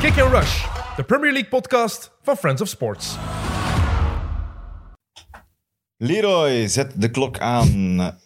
[0.00, 0.64] Kick and Rush,
[0.96, 3.16] de Premier League podcast van Friends of Sports.
[5.96, 8.18] Leroy, zet de klok aan.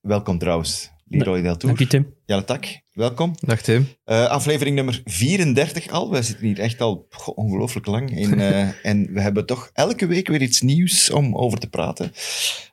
[0.00, 1.76] Welkom trouwens, Leroy Del Tour.
[1.76, 2.14] Dank je, Tim.
[2.26, 3.34] Jelle Tak, welkom.
[3.40, 3.88] Dag Tim.
[4.04, 6.10] Eh, aflevering nummer 34 al.
[6.10, 8.18] Wij zitten hier echt al goh, ongelooflijk lang.
[8.18, 12.12] In, eh, en we hebben toch elke week weer iets nieuws om over te praten.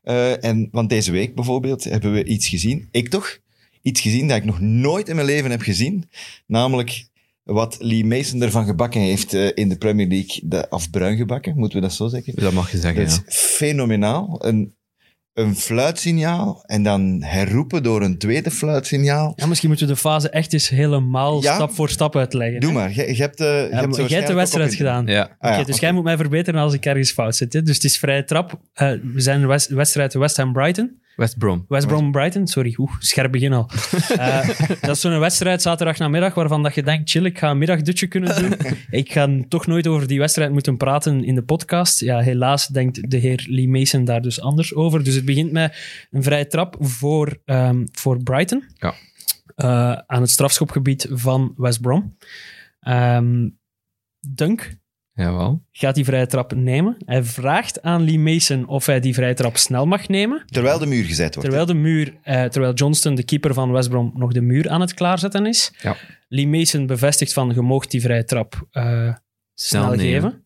[0.04, 2.87] Eh, en, want deze week bijvoorbeeld hebben we iets gezien.
[2.92, 3.37] Ik toch?
[3.82, 6.10] Iets gezien dat ik nog nooit in mijn leven heb gezien.
[6.47, 7.14] Namelijk
[7.45, 10.39] wat Lee Mason ervan gebakken heeft eh, in de Premier League.
[10.43, 12.33] De, of bruin gebakken, moeten we dat zo zeggen?
[12.35, 13.23] Dat mag je zeggen, Dat is ja.
[13.57, 14.45] fenomenaal.
[14.45, 14.75] Een,
[15.33, 19.33] een fluitsignaal en dan herroepen door een tweede fluitsignaal.
[19.35, 21.55] Ja, misschien moeten we de fase echt eens helemaal Ja?
[21.55, 22.59] stap voor stap uitleggen.
[22.59, 22.75] Doe hè?
[22.75, 23.75] maar, je, je hebt, eh, je Ja,
[24.15, 25.05] hebt de wedstrijd in- gedaan.
[25.07, 27.54] Ja, Ah, dus jij moet mij verbeteren als ik ergens fout zit.
[27.54, 27.61] Hè?
[27.61, 28.59] Dus het is vrije trap.
[28.73, 30.99] Eh, we zijn de west- wedstrijd West Ham Brighton.
[31.15, 31.65] West Brom.
[31.68, 33.69] West Brom Brighton, sorry, oeh, scherp begin al.
[34.16, 34.47] Eh,
[34.81, 38.08] dat is zo'n wedstrijd zaterdag namiddag waarvan dat je denkt, chill, ik ga een middagdutje
[38.08, 38.53] kunnen doen.
[38.89, 41.99] ik ga toch nooit over die wedstrijd moeten praten in de podcast.
[41.99, 45.03] Ja, helaas denkt de heer Lee Mason daar dus anders over.
[45.03, 45.75] Dus het begint met
[46.11, 48.63] een vrije trap voor, ehm, voor Brighton.
[48.73, 48.93] Ja.
[49.55, 52.17] Eh, aan het strafschopgebied van West Brom.
[52.80, 53.49] Ehm,
[54.19, 54.77] Dunk
[55.16, 55.63] Jawel.
[55.71, 56.97] gaat die vrije trap nemen.
[57.05, 60.44] Hij vraagt aan Lee Mason of hij die vrije trap snel mag nemen.
[60.45, 61.49] Terwijl de muur gezet wordt.
[61.49, 64.81] Terwijl de muur, eh, terwijl Johnston, de keeper van West Brom, nog de muur aan
[64.81, 65.73] het klaarzetten is.
[65.81, 65.95] Ja.
[66.27, 69.13] Lee Mason bevestigt van, je moogt die vrije trap eh,
[69.53, 69.99] snel, nemen.
[69.99, 70.43] geven.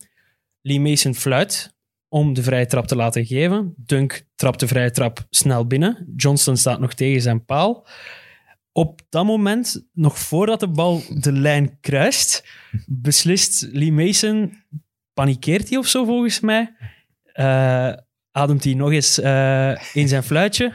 [0.62, 1.73] Lee Mason fluit
[2.08, 3.73] om de vrije trap te laten geven.
[3.78, 6.14] Dunk trapt de vrije trap snel binnen.
[6.16, 7.88] Johnston staat nog tegen zijn paal.
[8.72, 12.44] Op dat moment, nog voordat de bal de lijn kruist,
[12.86, 14.53] beslist Lee Mason,
[15.14, 16.73] panikeert hij of zo volgens mij,
[17.34, 17.94] Eh,
[18.31, 20.72] ademt hij nog eens eh, in zijn fluitje,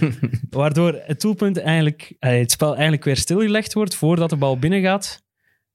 [0.50, 5.22] waardoor het doelpunt eigenlijk, het spel eigenlijk weer stilgelegd wordt voordat de bal binnengaat.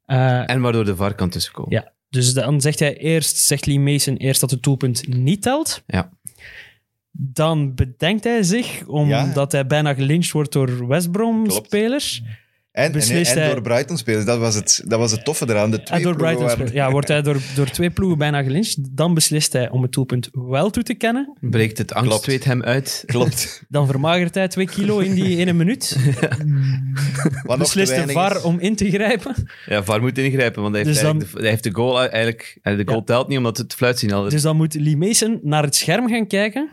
[0.05, 1.71] Eh, En waardoor de VAR kan tussenkomen.
[1.71, 5.83] ja, dus dan zegt hij eerst, zegt Lee Mason eerst dat het doelpunt niet telt.
[5.87, 6.11] Ja.
[7.23, 12.21] Dan bedenkt hij zich, omdat hij bijna gelyncht wordt door West Brom-spelers.
[12.71, 14.25] En, en, beslist en hij- door Brighton spelers.
[14.25, 15.71] Dat was het, dat was het toffe eraan.
[15.71, 16.85] De twee En door ploegen Brighton waren- spelers.
[16.85, 18.95] Ja, wordt hij door, door twee ploegen bijna gelyncht.
[18.97, 21.37] Dan beslist hij om het doelpunt wel toe te kennen.
[21.39, 23.03] Breekt het angstzweet hem uit.
[23.05, 23.63] Klopt.
[23.69, 25.97] Dan vermagert hij twee kilo in die ene minuut.
[27.57, 28.41] Beslist de VAR is.
[28.41, 29.35] om in te grijpen.
[29.65, 32.59] Ja, VAR moet ingrijpen, want hij heeft, Dus dan- de, hij heeft de goal eigenlijk...
[32.63, 33.03] De goal Ja.
[33.03, 34.31] telt niet, omdat het fluitsignaal is.
[34.31, 36.69] Dus dan moet Lee Mason naar het scherm gaan kijken.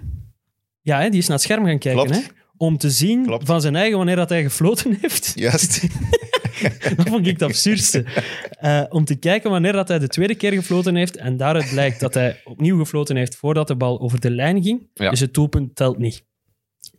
[0.88, 2.04] Ja, hè, die is naar het scherm gaan kijken.
[2.06, 2.22] Klopt.
[2.26, 3.46] Hè, om te zien Klopt.
[3.46, 5.32] van zijn eigen wanneer dat hij gefloten heeft.
[5.34, 5.80] Juist.
[6.96, 8.04] Dat vond ik het absurdste.
[8.50, 11.16] Eh, om te kijken wanneer dat hij de tweede keer gefloten heeft.
[11.16, 14.88] En daaruit blijkt dat hij opnieuw gefloten heeft voordat de bal over de lijn ging.
[14.94, 15.10] Ja.
[15.10, 16.24] Dus het doelpunt telt niet.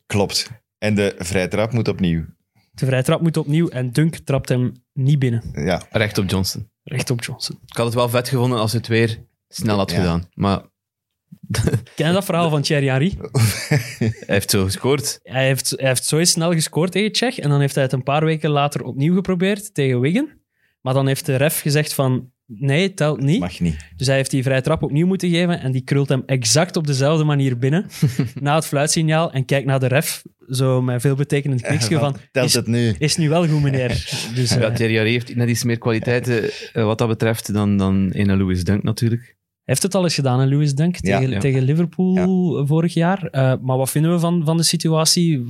[0.06, 0.50] Klopt.
[0.78, 2.26] En de vrije trap moet opnieuw.
[2.72, 5.44] De vrije trap moet opnieuw en Dunk trapt hem niet binnen.
[5.54, 5.82] Ja.
[5.92, 6.70] Recht op Johnson.
[6.84, 7.60] Recht op Johnson.
[7.66, 9.98] Ik had het wel vet gevonden als hij het weer snel had Ja.
[9.98, 10.30] gedaan.
[10.34, 10.62] Maar
[11.96, 13.18] Ken je dat verhaal van Thierry Henry?
[14.00, 15.20] hij heeft zo gescoord.
[15.24, 17.94] Hij heeft, hij heeft zo eens snel gescoord tegen Tsjech en dan heeft hij het
[17.94, 20.30] een paar weken later opnieuw geprobeerd tegen Wigan.
[20.82, 23.40] Maar dan heeft de ref gezegd van nee, het telt niet.
[23.40, 23.78] Mag niet.
[23.96, 26.88] Dus hij heeft die vrije trap opnieuw moeten geven en die krult hem exact op
[26.88, 27.86] dezelfde manier binnen
[28.40, 32.48] na het fluitsignaal en kijkt naar de ref zo met veel betekenend kniksje van Telt
[32.48, 32.96] is, het nu?
[32.98, 33.88] is nu wel goed meneer.
[34.36, 37.78] Dus, eh, Ja, Thierry Henry heeft net iets meer kwaliteiten eh, wat dat betreft dan,
[37.78, 39.38] dan een Louis Dunk natuurlijk.
[39.70, 41.18] Heeft het al eens gedaan, hè, Louis Dunk, Ja.
[41.20, 41.40] tegen, Ja.
[41.40, 43.24] tegen Liverpool vorig jaar.
[43.26, 45.46] Eh, maar wat vinden we van, van de situatie?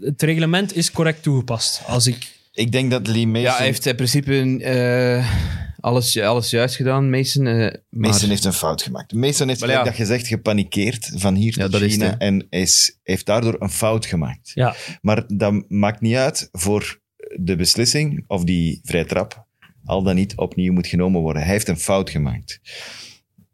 [0.00, 1.82] Het reglement is correct toegepast.
[1.86, 3.42] Als ik Ik denk dat Lee Mason...
[3.42, 5.32] Ja, hij heeft in principe eh,
[5.80, 7.46] alles, alles juist gedaan, Mason.
[7.46, 9.12] eh, maar- Mason heeft een fout gemaakt.
[9.12, 9.82] Mason heeft, ja.
[9.82, 12.10] dat gezegd, gepanikeerd van hier Ja, China hè.
[12.10, 14.50] en is, heeft daardoor een fout gemaakt.
[14.54, 14.74] Ja.
[15.00, 17.00] Maar dat maakt niet uit voor
[17.40, 19.44] de beslissing of die vrije trap
[19.84, 21.42] al dan niet opnieuw moet genomen worden.
[21.42, 22.60] Hij heeft een fout gemaakt.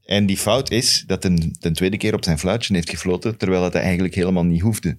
[0.04, 3.64] En die fout is dat hij ten tweede keer op zijn fluitje heeft gefloten, terwijl
[3.64, 4.98] het eigenlijk helemaal niet hoefde.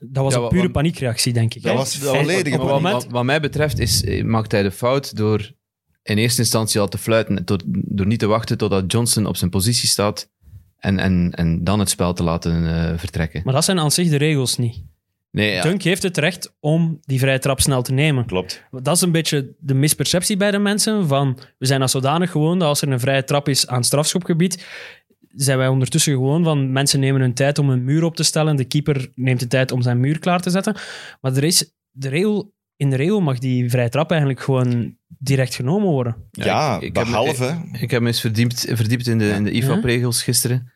[0.00, 1.62] Dat was Ja, een pure wat- paniekreactie, denk ik.
[1.62, 1.78] Dat hè?
[1.78, 5.16] was Hij- volledige wat, moment, wat, wat mij betreft is, eh, maakt hij de fout
[5.16, 5.52] door
[6.02, 9.50] in eerste instantie al te fluiten, door, door niet te wachten totdat Johnson op zijn
[9.50, 10.30] positie staat
[10.78, 13.40] en, en, en dan het spel te laten eh, vertrekken.
[13.44, 14.82] Maar dat zijn aan zich de regels niet.
[15.34, 18.26] Nee, ja, Dunk heeft het recht om die vrije trap snel te nemen.
[18.26, 18.62] Klopt.
[18.70, 22.58] Dat is een beetje de misperceptie bij de mensen van we zijn als zodanig gewoon
[22.58, 24.66] dat als er een vrije trap is aan strafschopgebied,
[25.28, 28.56] zijn wij ondertussen gewoon van mensen nemen hun tijd om een muur op te stellen,
[28.56, 30.76] de keeper neemt de tijd om zijn muur klaar te zetten.
[31.20, 35.54] Maar er is de regel, in de regel mag die vrije trap eigenlijk gewoon direct
[35.54, 36.16] genomen worden.
[36.30, 37.60] Ja, ik- ik heb me- behalve...
[37.80, 40.72] Ik heb me eens verdiept, verdiept in de, in de IFAB-regels gisteren.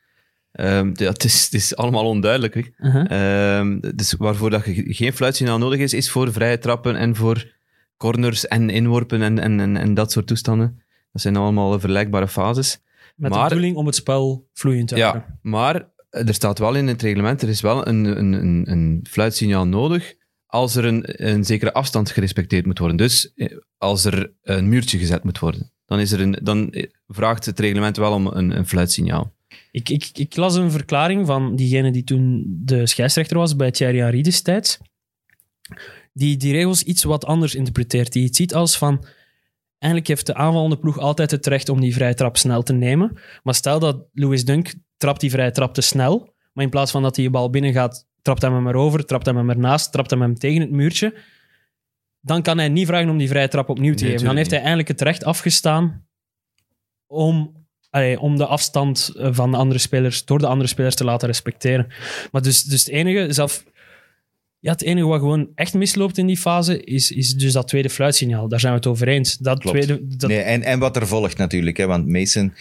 [0.58, 2.72] Ehm, ja, het, is, het is allemaal onduidelijk.
[2.78, 3.10] Uh-huh.
[3.58, 7.56] Ehm, dus waarvoor dat je geen fluitsignaal nodig is, is voor vrije trappen en voor
[7.96, 10.82] corners en inworpen en, en, en, en dat soort toestanden.
[11.12, 12.78] Dat zijn allemaal vergelijkbare fases.
[13.16, 15.38] Met Maar- de bedoeling om het spel vloeiend te Ja, houden.
[15.43, 19.66] maar er staat wel in het reglement, er is wel een, een, een, een fluitsignaal
[19.66, 20.14] nodig
[20.46, 22.96] als er een, een zekere afstand gerespecteerd moet worden.
[22.96, 25.72] Dus eh, als er een muurtje gezet moet worden.
[25.87, 29.37] Dan, is er een, dan eh, vraagt het reglement wel om een, een fluitsignaal.
[29.70, 33.98] Ik, ik, ik las een verklaring van diegene die toen de scheidsrechter was bij Thierry
[33.98, 34.78] Henry destijds,
[36.12, 38.12] die die regels iets wat anders interpreteert.
[38.12, 39.06] Die het ziet als van,
[39.78, 43.18] eigenlijk heeft de aanvallende ploeg altijd het recht om die vrije trap snel te nemen.
[43.42, 47.02] Maar stel dat Louis Dunk trapt die vrije trap te snel, maar in plaats van
[47.02, 50.10] dat hij je bal binnen gaat, trapt hij hem erover, trapt hij hem ernaast, trapt
[50.10, 51.14] hij hem tegen het muurtje,
[52.20, 54.26] dan kan hij niet vragen om die vrije trap opnieuw te Nee, geven.
[54.26, 56.06] Dan heeft hij eigenlijk het recht afgestaan
[57.06, 57.57] om,
[57.90, 61.29] allee, om de afstand eh, van de andere spelers, door de andere spelers te laten
[61.29, 61.87] respecteren.
[62.32, 63.64] Maar dus, dus het enige, zelf,
[64.58, 67.90] ja, het enige wat gewoon echt misloopt in die fase, is, is dus dat tweede
[67.90, 68.49] fluitsignaal.
[68.49, 69.37] Daar zijn we het over eens.
[69.37, 69.76] Dat Klopt.
[69.76, 72.55] tweede, dat, Nee, en, en wat er volgt natuurlijk, hè, want Mason,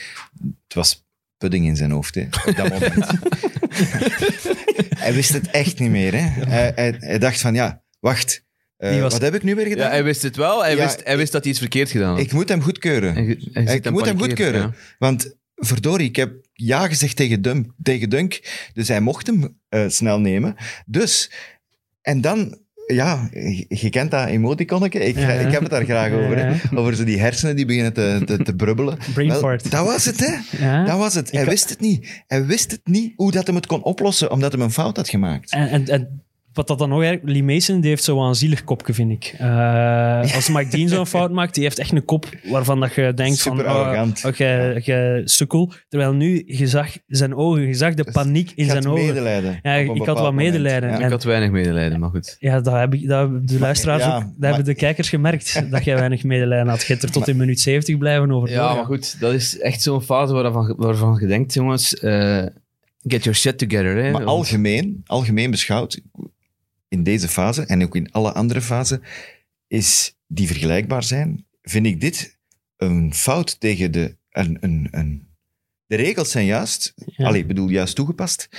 [0.68, 1.06] het was
[1.38, 3.06] pudding in zijn hoofd hè, op dat moment.
[5.04, 6.14] hij wist het echt niet meer.
[6.14, 6.46] Hè.
[6.50, 8.46] Hij, hij, hij dacht van, ja, wacht,
[8.78, 9.90] eh, was- wat heb ik nu weer Ja, gedaan?
[9.92, 12.20] hij wist het wel, hij, Ja, wist, hij wist dat hij iets verkeerd gedaan had.
[12.20, 13.14] ik moet hem goedkeuren.
[13.54, 14.62] Hij ik moet hem goedkeuren.
[14.62, 14.74] ja.
[15.00, 18.42] Want verdorie, ik heb ja gezegd tegen Dunk, tegen Dunk
[18.74, 20.56] dus hij mocht hem eh, snel nemen.
[20.86, 21.32] Dus,
[22.02, 22.58] en dan,
[22.88, 23.30] ja,
[23.68, 25.30] je, kent dat emoticonnetje, ik, Ja.
[25.30, 26.38] ik heb het daar graag over.
[26.38, 26.48] Hè?
[26.48, 26.56] Ja.
[26.76, 28.98] Over zo die hersenen die beginnen te, te, te brubbelen.
[29.14, 29.72] Brain Wel, fart.
[29.72, 30.66] dat was het, hè?
[30.66, 30.86] Ja.
[30.86, 31.32] Dat was het.
[31.32, 32.24] Hij Ik- wist het niet.
[32.28, 35.10] Hij wist het niet hoe dat hij het kon oplossen, omdat hij een fout had
[35.10, 35.52] gemaakt.
[35.52, 36.22] En, en, en
[36.58, 37.32] wat dat dan nog eigenlijk...
[37.34, 39.36] Lee Mason die heeft zo'n zielig kopje, vind ik.
[39.38, 43.14] Eh, als Mike Dean zo'n fout maakt, die heeft echt een kop waarvan dat je
[43.14, 43.74] denkt Super van...
[43.76, 44.24] oh, arrogant.
[44.26, 45.72] oh, jij- jij sukkel.
[45.90, 49.06] Terwijl nu, je zag zijn ogen, je zag de paniek in zijn ogen.
[49.06, 49.60] medelijden.
[49.62, 50.90] Ja, ik had wat medelijden.
[50.90, 50.96] Ja.
[51.00, 52.36] En- Ik had weinig medelijden, maar goed.
[52.40, 54.22] Ja, dat, heb ik, dat de luisteraars ja, ook...
[54.22, 56.82] Dat maar- hebben de kijkers gemerkt, dat jij weinig medelijden had.
[56.82, 59.82] Je hebt er tot in minuut 70 blijven over Ja, maar goed, dat is echt
[59.82, 62.46] zo'n fase waarvan, waarvan je denkt, jongens, eh,
[63.04, 64.04] get your shit together.
[64.04, 64.12] Hè.
[64.12, 66.02] Maar algemeen, algemeen beschouwd,
[66.88, 69.02] in deze fase en ook in alle andere fasen,
[69.68, 72.40] is die vergelijkbaar zijn, vind ik dit
[72.78, 74.18] een fout tegen de...
[74.30, 75.28] Een, een, een,
[75.86, 77.26] de regels zijn juist, Ja.
[77.26, 78.50] allee, ik bedoel juist toegepast,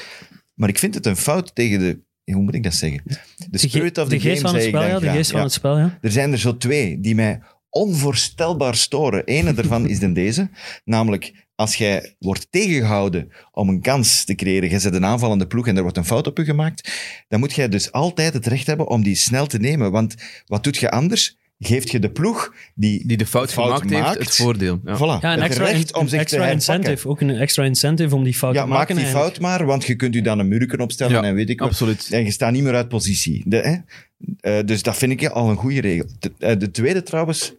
[0.54, 2.06] maar ik vind het een fout tegen de...
[2.32, 3.02] Hoe moet ik dat zeggen?
[3.04, 3.19] De
[3.50, 4.98] De spirit of de the geest game, van het spel, ja.
[4.98, 5.98] De geest van het spel, ja.
[6.00, 7.40] Er zijn er zo twee die mij
[7.70, 9.24] onvoorstelbaar storen.
[9.24, 10.50] Ene daarvan is dan deze,
[10.84, 15.66] namelijk als jij wordt tegengehouden om een kans te creëren, je zet een aanvallende ploeg
[15.66, 16.90] en er wordt een fout op je gemaakt,
[17.28, 19.90] dan moet jij dus altijd het recht hebben om die snel te nemen.
[19.90, 20.14] Want
[20.46, 21.37] wat doet je anders?
[21.58, 24.19] Geeft je de ploeg die, Die de fout, fout gemaakt heeft, maakt.
[24.19, 24.81] het voordeel.
[24.84, 24.96] Ja.
[24.96, 27.08] voilà, Ja, een het extra, recht om een zich extra te incentive.
[27.08, 28.94] Ook een extra incentive om die fout Ja, te maak maken.
[28.94, 29.34] die eigenlijk.
[29.34, 31.69] fout maar, want je kunt u dan een muurken opstellen Ja, en weet ik wat.
[31.69, 32.08] Absoluut.
[32.12, 33.43] En je staat niet meer uit positie.
[33.46, 33.76] De, hè?
[34.40, 36.06] Eh, dus dat vind ik al een goede regel.
[36.19, 37.55] De, eh, de tweede trouwens,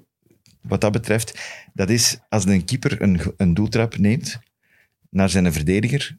[0.62, 1.40] wat dat betreft,
[1.74, 4.40] dat is als een keeper een, een doeltrap neemt
[5.10, 6.18] naar zijn verdediger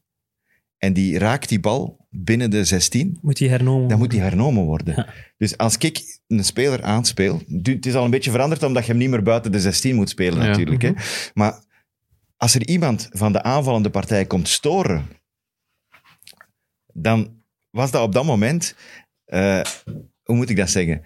[0.78, 4.64] en die raakt die bal binnen de 16, Moet die hernomen dan moet die hernomen
[4.64, 4.94] worden.
[4.96, 5.14] Ja.
[5.36, 9.00] Dus als ik een speler aanspeel, het is al een beetje veranderd omdat je hem
[9.00, 10.48] niet meer buiten de 16 moet spelen Ja.
[10.48, 10.82] natuurlijk.
[10.82, 10.90] Hè?
[10.90, 11.00] Mhm.
[11.34, 11.64] Maar
[12.36, 15.06] als er iemand van de aanvallende partij komt storen,
[16.92, 18.74] dan was dat op dat moment,
[19.24, 19.60] eh,
[20.22, 21.02] hoe moet ik dat zeggen?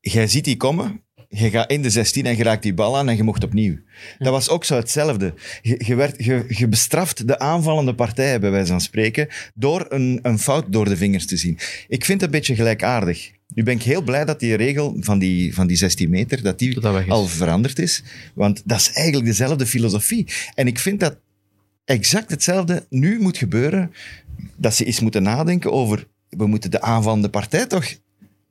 [0.00, 3.08] Jij ziet die komen, je gaat in de 16 en je raakt die bal aan
[3.08, 3.76] en je mocht opnieuw.
[4.18, 5.34] Dat was ook zo hetzelfde.
[5.62, 10.18] Je, je, werd, je, je bestraft de aanvallende partij, bij wijze van spreken, door een,
[10.22, 11.58] een fout door de vingers te zien.
[11.88, 13.30] Ik vind het een beetje gelijkaardig.
[13.54, 16.58] Nu ben ik heel blij dat die regel van die, van die 16 meter, dat
[16.58, 18.02] die Dat al veranderd is.
[18.34, 20.26] Want dat is eigenlijk dezelfde filosofie.
[20.54, 21.16] En ik vind dat
[21.84, 23.92] exact hetzelfde nu moet gebeuren.
[24.56, 26.06] Dat ze eens moeten nadenken over...
[26.28, 27.94] We moeten de aanvallende partij toch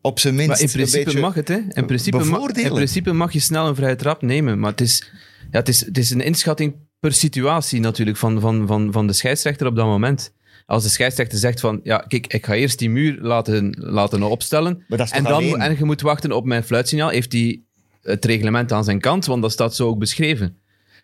[0.02, 1.60] op zijn minst Maar in principe mag het, hè?
[1.70, 5.12] In principe, in mag je snel een vrije trap nemen, maar het is,
[5.52, 9.14] ja, het is, het is een inschatting per situatie natuurlijk van, van, van, van de
[9.14, 10.34] scheidsrechter op dat moment.
[10.66, 14.84] Als de scheidsrechter zegt van, ja, kijk, ik ga eerst die muur laten, laten opstellen
[14.88, 15.62] is en, dan, alleen?
[15.62, 17.62] en je moet wachten op mijn fluitsignaal, heeft hij
[18.02, 20.58] het reglement aan zijn kant, want dat staat zo ook beschreven.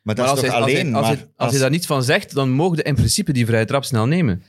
[0.04, 0.86] Maar dat maar is als, toch hij, als, alleen...
[0.86, 3.46] hij, als, maar, hij, als hij daar niets van zegt, dan mogen in principe die
[3.46, 4.44] vrije trap snel nemen.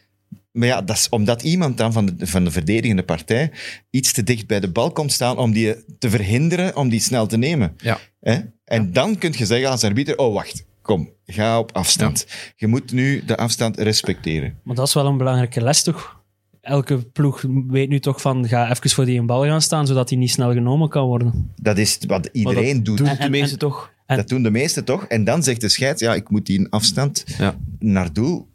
[0.56, 3.50] Maar ja, dat is omdat iemand dan van de, van de verdedigende partij
[3.90, 7.26] iets te dicht bij de bal komt staan om die te verhinderen om die snel
[7.26, 7.75] te nemen.
[7.76, 7.98] Ja.
[8.20, 8.38] Hè?
[8.64, 12.26] En dan kun je zeggen als arbiter, oh wacht, kom, ga op afstand.
[12.56, 14.58] Je moet nu de afstand respecteren.
[14.62, 16.20] Maar dat is wel een belangrijke les, toch?
[16.60, 20.08] Elke ploeg weet nu toch van, ga even voor die in bal gaan staan, zodat
[20.08, 21.52] die niet snel genomen kan worden.
[21.56, 22.98] Dat is wat iedereen doet.
[22.98, 23.92] Doen En- de meesten toch?
[24.06, 25.04] en- Dat doen de meesten toch?
[25.04, 27.56] En dan zegt de scheids, ja, ik moet die in afstand Ja.
[27.78, 28.48] naar doel.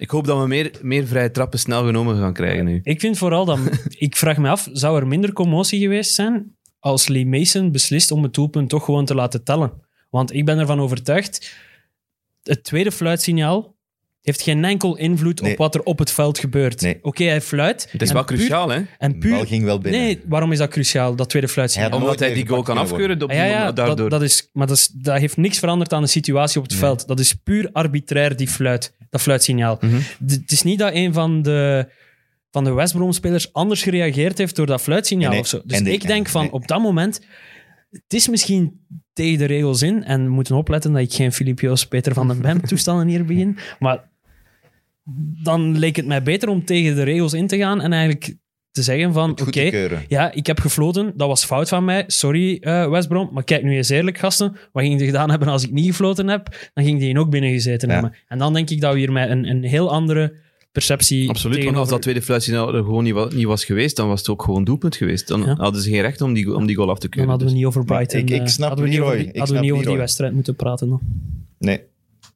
[0.00, 2.80] Ik hoop dat we meer, meer vrije trappen snel genomen gaan krijgen nu.
[2.82, 3.58] Ik vind vooral dat...
[3.98, 8.22] ik vraag me af, zou er minder commotie geweest zijn als Lee Mason beslist om
[8.22, 9.72] het doelpunt toch gewoon te laten tellen?
[10.10, 11.54] Want ik ben ervan overtuigd,
[12.42, 13.76] het tweede fluitsignaal
[14.22, 15.52] heeft geen enkel invloed Nee.
[15.52, 16.80] op wat er op het veld gebeurt.
[16.80, 16.98] Nee.
[17.02, 17.88] Oké, hij fluit.
[17.90, 18.80] Het is en wel puur- cruciaal, hè?
[18.98, 19.30] En De puur...
[19.30, 20.00] bal ging wel binnen.
[20.00, 21.90] Nee, waarom is dat cruciaal, dat tweede fluitsignaal?
[22.00, 23.96] Omdat hij die goal kan gepakt kunnen afkeuren op Ah, die ja, ja, moment, daardoor.
[23.96, 26.74] dat, dat is, maar dat, is, dat heeft niks veranderd aan de situatie op het
[26.74, 27.06] veld.
[27.06, 29.78] Dat is puur arbitrair, die fluit, dat fluitsignaal.
[29.80, 29.96] Mhm.
[30.26, 31.88] D- Het is niet dat een van de,
[32.50, 35.60] van de West Brom-spelers anders gereageerd heeft door dat fluitsignaal Nee, of zo.
[35.64, 36.52] Dus en de- ik denk van, nee.
[36.52, 37.20] op dat moment...
[37.90, 38.80] Het is misschien
[39.12, 42.28] tegen de regels in, en we moeten opletten dat ik geen Filip Joos, Peter van
[42.28, 44.08] den Bem toestanden hier begin, maar
[45.42, 48.34] dan leek het mij beter om tegen de regels in te gaan en eigenlijk
[48.70, 50.04] te zeggen van, oké, keuren.
[50.08, 51.12] ja, ik heb gefloten.
[51.16, 52.04] Dat was fout van mij.
[52.06, 53.28] Sorry, eh West Brom.
[53.32, 54.56] Maar kijk nu eens eerlijk, gasten.
[54.72, 56.70] Wat ging je gedaan hebben als ik niet gefloten heb?
[56.74, 57.94] Dan ging die ook binnengezeten Ja.
[57.94, 58.14] hebben.
[58.28, 60.34] En dan denk ik dat we hier met een, een heel andere
[60.72, 64.08] perceptie Absoluut, want als dat tweede fluitsignaal er gewoon niet, wa- niet was geweest, dan
[64.08, 65.28] was het ook gewoon doelpunt geweest.
[65.28, 65.54] Dan Ja.
[65.54, 67.30] hadden ze geen recht om die, om die goal af te Dan keuren.
[67.30, 68.20] hadden we Dus- niet over Brighton.
[68.20, 69.96] ik- ik eh, snap hadden we niet over, die- Ik hadden we niet over die
[69.96, 70.88] wedstrijd moeten praten.
[70.88, 71.00] Dan.
[71.58, 71.80] Nee.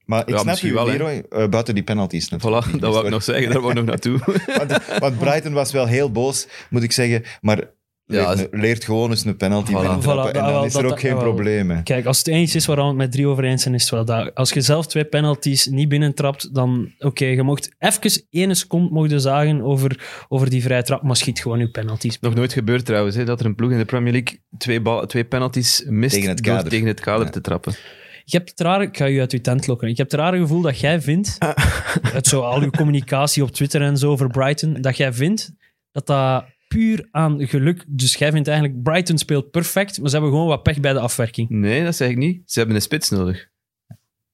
[0.05, 0.85] Maar ik Ja, snap misschien u.
[0.85, 2.67] Leroy, eh, buiten die penalties natuurlijk.
[2.67, 4.19] Voilà, dat wou ik nog zeggen, daar wou ik nog naartoe.
[4.59, 7.23] want, want Brighton was wel heel boos, moet ik zeggen.
[7.41, 7.73] Maar
[8.07, 9.75] Ja, leert, leert gewoon eens een penalty Voilà.
[9.81, 11.71] binnen trappen Voilà, en dan wel, is er dat- ook geen dat probleem.
[11.71, 11.83] hè.
[11.83, 13.91] Kijk, als het eens is waar we het met drie over eens zijn, is het
[13.91, 14.35] wel dat.
[14.35, 19.21] Als je zelf twee penalties niet binnentrapt, dan oké, je mocht even één seconde mogen
[19.21, 22.19] zagen over, over die vrije trap, maar schiet gewoon je penalties.
[22.21, 25.07] Nog nooit gebeurd trouwens, hè, dat er een ploeg in de Premier League twee, bal,
[25.07, 26.71] twee penalties mist Tegen het door kader.
[26.71, 27.31] tegen het kader Ja.
[27.33, 27.75] te trappen.
[28.25, 29.89] Ik heb het rare, ik ga je uit uw tent lokken.
[29.89, 31.39] Ik heb het rare gevoel dat jij vindt,
[32.15, 35.53] uit zo al uw communicatie op Twitter en zo over Brighton, dat jij vindt
[35.93, 37.85] dat dat puur aan geluk.
[37.89, 40.99] Dus jij vindt eigenlijk Brighton speelt perfect, maar ze hebben gewoon wat pech bij de
[40.99, 41.49] afwerking.
[41.49, 42.51] Nee, dat zeg ik niet.
[42.51, 43.49] Ze hebben een spits nodig.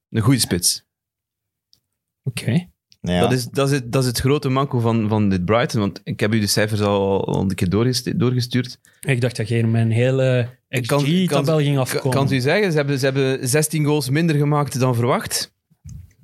[0.09, 0.85] Een goede spits.
[2.23, 2.70] Oké.
[3.01, 3.19] Ja.
[3.19, 5.79] Dat, is, dat, is het, dat is het grote manco van, van dit Brighton.
[5.79, 8.79] Want ik heb u de cijfers al, al een keer doorgest- doorgestuurd.
[9.01, 12.17] Ik dacht dat jij mijn hele Ik kan- XG-tabel ging Kan, afkomen.
[12.17, 15.53] kan u zeggen, ze hebben, ze hebben 16 goals minder gemaakt dan verwacht.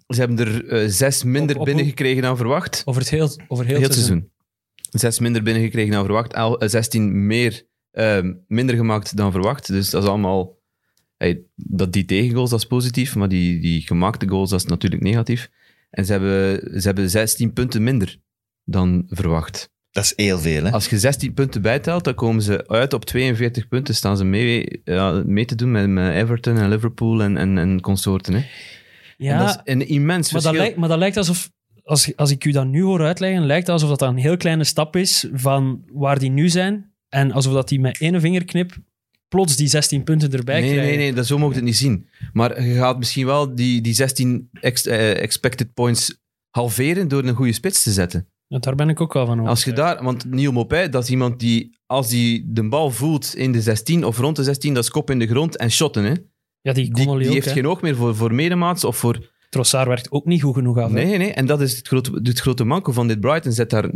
[0.08, 2.82] Ze hebben er eh, zes minder Op- op- binnengekregen dan verwacht.
[2.86, 4.30] Over het heel, over heel, Heel het het seizoen.
[4.92, 6.34] Zes minder binnengekregen dan verwacht.
[6.34, 9.68] Al- eh, 16 meer, eh, minder gemaakt dan verwacht.
[9.68, 10.56] Dus dat is allemaal...
[11.18, 13.16] Hey, dat die tegengoals, dat is positief.
[13.16, 15.50] Maar die, die gemaakte goals, dat is natuurlijk negatief.
[15.98, 18.18] En ze hebben, ze hebben 16 punten minder
[18.64, 19.70] dan verwacht.
[19.92, 20.72] Dat is heel veel, hè?
[20.72, 23.96] Als je 16 punten bijtelt, dan komen ze uit op 42 punten.
[23.96, 27.82] Staan ze mee, ja, mee te doen met, met Everton en Liverpool en, en, en
[27.82, 28.34] consorten.
[28.34, 28.46] Hè.
[29.18, 30.62] Ja, En dat is een immens maar, dat verschil.
[30.62, 31.52] lijkt, maar dat lijkt alsof,
[31.84, 34.96] als, als ik u dat nu hoor uitleggen, lijkt alsof dat een heel kleine stap
[34.96, 36.94] is van waar die nu zijn.
[37.10, 38.76] En alsof dat die met één vingerknip
[39.28, 40.90] plots die 16 punten erbij Nee, krijgen.
[40.90, 42.08] nee, nee, dat, zo mogen het niet zien.
[42.34, 47.36] Maar je gaat misschien wel die, die 16 ex- eh, expected points halveren door een
[47.36, 48.28] goede spits te zetten.
[48.48, 49.50] Ja, daar ben ik ook wel van over.
[49.50, 53.36] Als je daar, want Neil Mopé, dat is iemand die, als hij de bal voelt
[53.36, 56.04] in de 16 of rond de 16, dat is kop in de grond en shotten.
[56.04, 56.14] Hè.
[56.62, 57.52] ja, die Die, Connolly die ook, heeft hè.
[57.54, 59.36] geen oog meer voor, voor medemaats of voor...
[59.50, 60.88] Trossard werkt ook niet goed genoeg af.
[60.88, 60.94] hè.
[60.94, 63.52] Nee, nee, en dat is het grote, het grote manco van dit Brighton.
[63.52, 63.90] Zet daar,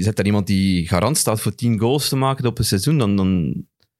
[0.00, 3.16] zet daar iemand die garant staat voor 10 goals te maken op een seizoen, dan,
[3.16, 3.54] dan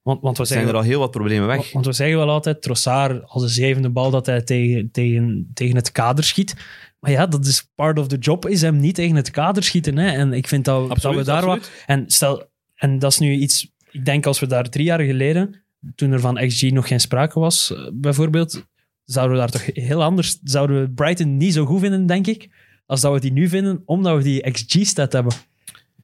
[0.09, 1.73] Want, want, we zijn zeggen, er al heel wat problemen weg.
[1.73, 5.77] want we zeggen wel altijd, Trossard als de zevende bal dat hij tegen, tegen, tegen
[5.77, 6.55] het kader schiet.
[7.01, 9.99] Maar ja, dat is part of the job, is hem niet tegen het kader schieten.
[9.99, 10.11] Hè.
[10.11, 11.71] En ik vind dat, dat we daar wat...
[11.87, 13.73] En, stel, en dat is nu iets...
[13.91, 15.63] Ik denk als we daar drie jaar geleden,
[15.95, 18.67] toen er van XG nog geen sprake was, eh, bijvoorbeeld,
[19.05, 20.39] zouden we daar toch heel anders...
[20.43, 22.49] Zouden we Brighton niet zo goed vinden, denk ik,
[22.87, 25.33] als dat we die nu vinden, omdat we die XG-stat hebben.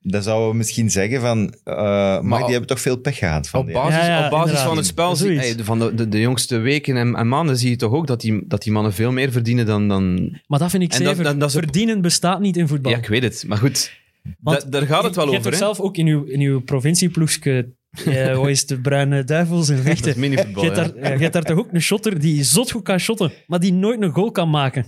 [0.07, 1.55] Dan zouden we misschien zeggen van...
[1.65, 4.25] eh, maar, Maar die hebben toch veel pech gehad van Op die- basis, Ja, ja,
[4.25, 4.67] op basis inderdaad.
[4.69, 5.55] van het spel, zie, Zoiets.
[5.55, 8.21] hey, van de, de, de jongste weken en, en maanden, zie je toch ook dat
[8.21, 9.89] die, dat die mannen veel meer verdienen dan...
[9.89, 10.15] dan...
[10.47, 11.51] Maar dat vind ik zeker.
[11.51, 12.93] Verdienen bestaat niet in voetbal.
[12.93, 13.93] Ja, ik weet het, maar goed.
[14.41, 16.41] Want Da- daar gaat het wel je, je over, hebt zelf ook in uw, in
[16.41, 17.69] uw provincieploegske,
[18.05, 20.11] eh, hoe is het, de Bruine Duivels en Dat Vechten.
[20.11, 21.01] is minivoetbal, Je hebt, ja.
[21.03, 23.73] daar, je hebt daar toch ook een shotter die zot goed kan shotten, maar die
[23.73, 24.85] nooit een goal kan maken.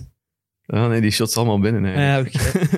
[0.69, 1.83] Ja, nee, die shots allemaal binnen.
[1.83, 2.17] hè.
[2.17, 2.23] Ja,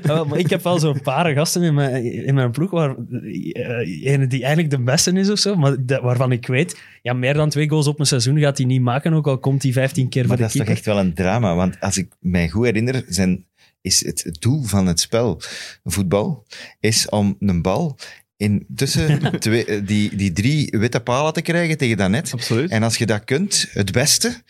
[0.01, 4.05] wel, maar ik heb wel zo'n paar gasten in mijn, in mijn ploeg, waar, eh,
[4.11, 7.33] ene die eigenlijk de beste is of zo, maar de- waarvan ik weet, ja, meer
[7.33, 10.09] dan twee goals op een seizoen gaat hij niet maken, ook al komt hij 15
[10.09, 10.91] keer Maar voor dat de is toch keeper.
[10.91, 11.55] echt wel een drama.
[11.55, 13.45] Want als ik mij goed herinner, zijn,
[13.81, 15.41] is het, het doel van het spel
[15.83, 16.45] voetbal
[16.79, 17.97] is om een bal
[18.39, 22.33] in tussen twee, eh, die, die drie witte palen te krijgen tegen dat net.
[22.33, 22.71] Absoluut.
[22.71, 24.41] En als je dat kunt, het beste,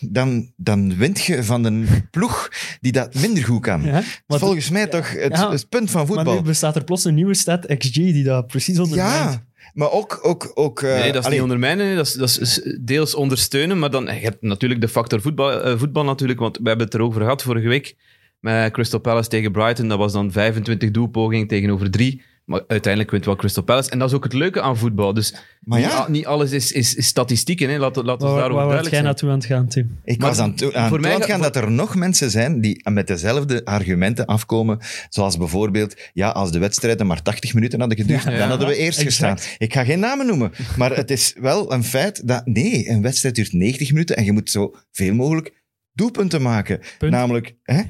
[0.00, 2.48] dan, dan wint je van een ploeg
[2.80, 3.82] die dat minder goed kan.
[3.82, 6.34] Ja, maar, Volgens mij toch het, Ja, het punt van maar voetbal.
[6.34, 9.12] nu bestaat er plots een nieuwe stat, XG, die dat precies ondermijnt.
[9.12, 10.18] ja, maar ook...
[10.22, 13.90] ook, ook eh, Nee, dat is niet ondermijnen, dat is, dat is deels ondersteunen, maar
[13.90, 17.02] dan je hebt natuurlijk de factor voetbal, eh, voetbal natuurlijk, want we hebben het er
[17.02, 17.96] over gehad vorige week
[18.40, 23.24] met Crystal Palace tegen Brighton, dat was dan 25 doelpogingen tegenover 3 Maar uiteindelijk wint
[23.24, 23.90] wel Crystal Palace.
[23.90, 25.14] En dat is ook het leuke aan voetbal.
[25.14, 27.68] Dus Maar niet, ja, niet alles is, is, is statistieken.
[27.70, 27.78] Hè.
[27.78, 29.98] Laten laten we Waar, daarover waar jij naartoe aan het gaan, Tim?
[30.04, 32.60] ik Maar was aan, toe- aan voor toe mij gaan dat er nog mensen zijn
[32.60, 34.78] die met dezelfde argumenten afkomen.
[35.08, 38.30] Zoals bijvoorbeeld, ja, als de wedstrijden maar 80 minuten hadden geduurd, Ja.
[38.38, 39.40] dan hadden we eerst exact.
[39.40, 39.56] gestaan.
[39.58, 43.34] Ik ga geen namen noemen, maar het is wel een feit dat, nee, een wedstrijd
[43.34, 45.62] duurt 90 minuten en je moet zo veel mogelijk
[45.94, 46.80] doelpunten maken.
[46.98, 47.12] Punt.
[47.12, 47.82] Namelijk, hè,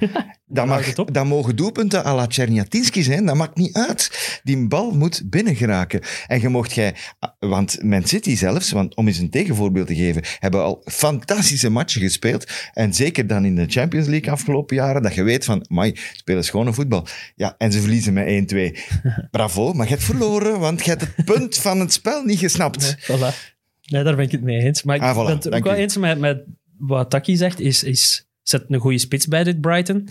[0.67, 4.11] mag, dat mogen doelpunten à la Czerniatinski zijn, dat maakt niet uit.
[4.43, 6.01] Die bal moet binnen geraken.
[6.27, 6.95] En je mocht jij,
[7.39, 12.01] want Man City zelfs, want om eens een tegenvoorbeeld te geven, hebben al fantastische matchen
[12.01, 12.51] gespeeld.
[12.73, 16.45] En zeker dan in de Champions League afgelopen jaren, dat je weet van, mai, spelen
[16.45, 17.07] schone voetbal.
[17.35, 18.57] Ja, en ze verliezen met 1-2.
[19.31, 22.97] Bravo, maar je hebt verloren, want je hebt het punt van het spel niet gesnapt.
[23.13, 23.53] Voilà.
[23.85, 24.83] Nee, daar ben ik het mee eens.
[24.83, 25.77] Maar ik Ah, voilà, ben het ook wel u.
[25.77, 26.45] eens met, met
[26.79, 30.09] wat Taki zegt, is, is zet een goede spits bij dit Brighton.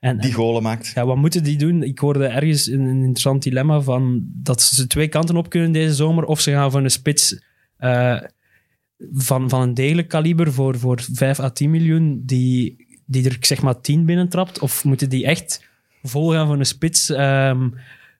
[0.00, 0.92] En, Die golen maakt.
[0.94, 1.82] ja, wat moeten die doen?
[1.82, 5.94] Ik hoorde ergens een, een interessant dilemma van dat ze twee kanten op kunnen deze
[5.94, 6.24] zomer.
[6.24, 7.40] Of ze gaan voor een spits
[7.76, 8.20] eh,
[9.12, 13.62] van, van een degelijk kaliber voor, voor 5 à 10 miljoen die, die er zeg
[13.62, 14.58] maar 10 binnentrapt.
[14.58, 15.64] Of moeten die echt
[16.02, 17.68] vol gaan voor een spits ehm,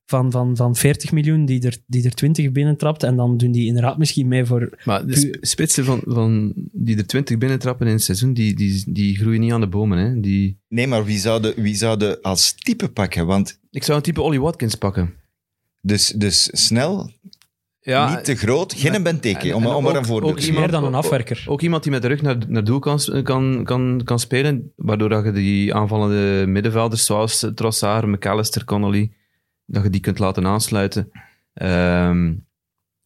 [0.06, 3.02] van, van, van 40 miljoen die er, die er 20 binnentrapt.
[3.02, 6.96] En dan doen die inderdaad misschien mee voor Maar de sp- spitsen van, van, die
[6.96, 9.98] er 20 binnentrappen in het seizoen, die, die, die groeien niet aan de bomen.
[9.98, 10.20] Hè.
[10.20, 13.26] Die, Nee, maar wie zou, de, wie zou de als type pakken?
[13.26, 15.14] Want ik zou een type Ollie Watkins pakken.
[15.80, 17.10] dus, dus snel,
[17.80, 20.46] Ja, niet te groot, geen een Benteke, en- om, om ook- een voorbeeld ook te
[20.46, 20.70] meer geven.
[20.72, 21.44] dan een ook- afwerker.
[21.48, 25.08] Ook iemand die met de rug naar, naar doel kan, kan, kan, kan spelen, waardoor
[25.08, 29.12] dat je die aanvallende middenvelders zoals Trossard, McAllister, Connolly,
[29.66, 31.10] dat je die kunt laten aansluiten.
[31.54, 32.34] Ehm,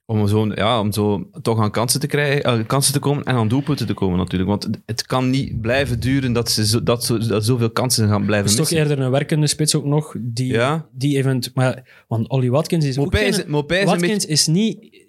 [0.04, 3.34] om zo, ja, om zo toch aan kansen te, krijgen, eh, kansen te komen en
[3.34, 4.50] aan doelpunten te komen natuurlijk.
[4.50, 8.26] Want het kan niet blijven duren dat ze zo, dat, zo, dat zoveel kansen gaan
[8.26, 10.88] blijven is toch eerder een werkende spits ook nog, die, Ja.
[10.92, 11.50] die event...
[11.54, 14.26] Maar, want Ollie Watkins is ook is, geen- is Watkins beetje...
[14.28, 15.06] is niet...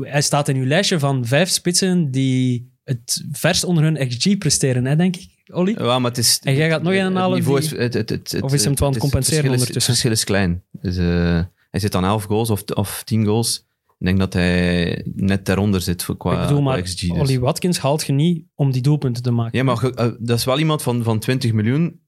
[0.00, 4.84] Hij staat in uw lijstje van vijf spitsen die het verst onder hun XG presteren,
[4.84, 5.82] hè, denk ik, Ollie?
[5.82, 8.08] Ja, maar het is, En jij gaat nog een halen niveau die- is, het, het,
[8.10, 9.74] het, het- Of is hem het wel aan het compenseren ondertussen?
[9.74, 10.62] Het verschil is klein.
[10.80, 11.40] Dus, eh,
[11.70, 13.66] hij zit aan 11 goals of, of 10 goals.
[13.98, 17.00] Ik denk dat hij net daaronder zit voor- qua, ik bedoel, maar XG.
[17.12, 17.36] dus.
[17.36, 19.58] Watkins haalt je niet om die doelpunten te maken.
[19.58, 22.00] Ja, maar ge- eh, dat is wel iemand van, van 20 miljoen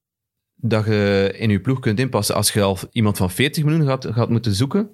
[0.56, 2.34] dat je in je ploeg kunt inpassen.
[2.34, 4.90] Als je al iemand van 40 miljoen gaat, gaat moeten zoeken,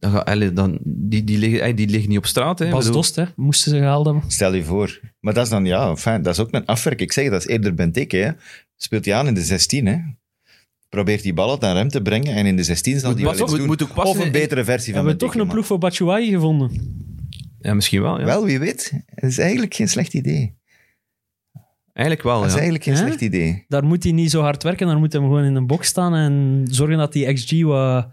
[0.00, 2.58] dan, ga, allee, dan die, die, liggen, die liggen niet op straat.
[2.58, 2.70] Hè.
[2.70, 4.22] Bedoel, Dost, hè, moesten ze gehaald hebben.
[4.26, 5.00] Stel je voor.
[5.20, 7.00] Maar dat is dan, ja, fijn, dat is ook een afwerk.
[7.00, 8.16] Ik zeg, dat is eerder Benteke.
[8.16, 8.30] Hè.
[8.76, 9.96] Speelt hij aan in de 16, hè.
[10.88, 13.40] Probeert die ballen naar hem te brengen en in de 16 zal pas- wel iets
[13.40, 13.66] moet- doen.
[13.66, 16.30] moet ook passen of een betere versie van Hebben we toch een ploeg voor Batshuayi
[16.30, 16.70] gevonden?
[17.60, 18.18] Ja, misschien wel.
[18.18, 18.24] Ja.
[18.24, 18.92] Wel, wie weet.
[19.06, 20.58] Het is eigenlijk geen slecht idee.
[21.92, 22.60] Eigenlijk wel, Dat is ja.
[22.60, 23.64] eigenlijk geen slecht idee.
[23.68, 26.14] Daar moet hij niet zo hard werken, daar moet hij gewoon in een box staan
[26.14, 28.08] en zorgen dat die XG wat,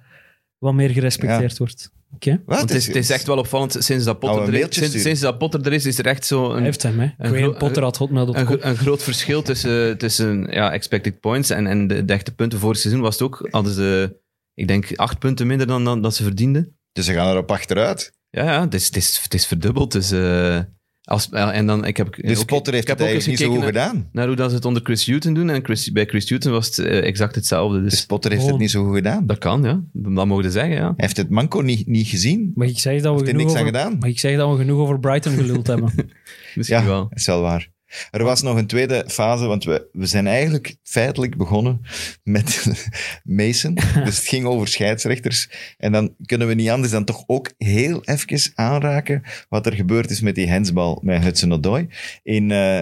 [0.57, 1.91] wat meer gerespecteerd wordt.
[2.13, 2.57] Oké, Wat?
[2.57, 5.37] Want het, is, het is echt wel opvallend, sinds dat Potter, er is, sinds, dat
[5.37, 7.07] Potter er is, is er echt zo een, heeft hem, hè.
[7.17, 8.45] een Potter had een, hotmail.com.
[8.45, 12.59] gro- een groot verschil tussen, tussen ja, expected points en, en de, de echte punten.
[12.59, 14.17] Vorig seizoen was het ook, hadden ze,
[14.53, 16.77] ik denk, acht punten minder dan, dan dat ze verdienden.
[16.91, 18.11] Dus ze gaan erop achteruit.
[18.29, 19.91] Ja, ja het, is, het, is, het is verdubbeld.
[19.91, 20.59] Dus, eh,
[21.07, 23.25] als, ja, en dan, ik heb, Dus ook- Potter heeft ik heb het ook eens
[23.27, 24.09] niet zo goed gedaan.
[24.11, 25.49] Naar hoe dat ze het onder Chris Hughton doen.
[25.49, 27.81] En Chris, bij Chris Hughton was het eh, exact hetzelfde.
[27.81, 28.59] Dus, Dus Potter heeft het Oh.
[28.59, 29.25] niet zo goed gedaan.
[29.25, 29.81] dat kan, ja.
[29.93, 30.83] Dat mogen we zeggen, ja.
[30.85, 32.51] Hij heeft het manco niet, niet gezien.
[32.55, 34.99] Mag ik zeggen dat we genoeg niks aan over, ik zeggen dat we genoeg over
[34.99, 35.93] Brighton geluld hebben?
[36.55, 37.07] Misschien Ja, wel.
[37.09, 37.69] dat is wel waar.
[38.11, 41.81] Er was nog een tweede fase, want we, we zijn eigenlijk feitelijk begonnen
[42.23, 42.65] met
[43.23, 43.73] Mason.
[43.73, 45.49] Dus het ging over scheidsrechters.
[45.77, 50.09] En dan kunnen we niet anders dan toch ook heel even aanraken wat er gebeurd
[50.09, 51.87] is met die hensbal met Hudson-Odoi
[52.23, 52.81] in eh,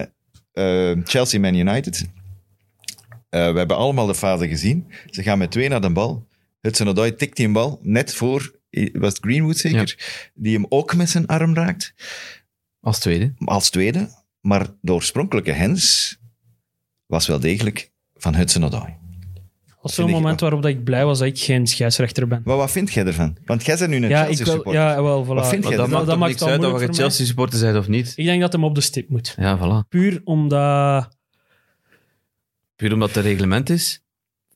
[0.52, 2.04] eh, Chelsea-Man United.
[3.28, 4.86] Eh, we hebben allemaal de fase gezien.
[5.10, 6.26] Ze gaan met twee naar de bal.
[6.60, 8.54] Hudson-Odoi tikt die een bal net voor,
[8.92, 11.94] was het Greenwood zeker, die hem ook met zijn arm raakt
[12.80, 13.34] Als tweede.
[13.44, 14.08] als tweede,
[14.46, 16.16] maar de oorspronkelijke hens
[17.06, 18.94] was wel degelijk van Hudson Odoi.
[19.82, 22.42] Dat is zo'n ik moment waarop dat ik blij was dat ik geen scheidsrechter ben.
[22.44, 23.36] Maar wat vind jij ervan?
[23.44, 24.82] Want jij bent nu een Ja, ik Chelsea wil, supporter.
[24.82, 25.28] ja, wel, voilà.
[25.28, 26.92] Wat vind jij dat maakt dat toch maakt niks uit of je.
[26.92, 28.12] Chelsea-supporter bent of niet.
[28.16, 29.34] Ik denk dat hem op de stip moet.
[29.38, 29.88] Ja, voilà.
[29.88, 31.16] Puur omdat...
[32.76, 34.02] Puur omdat het reglement is.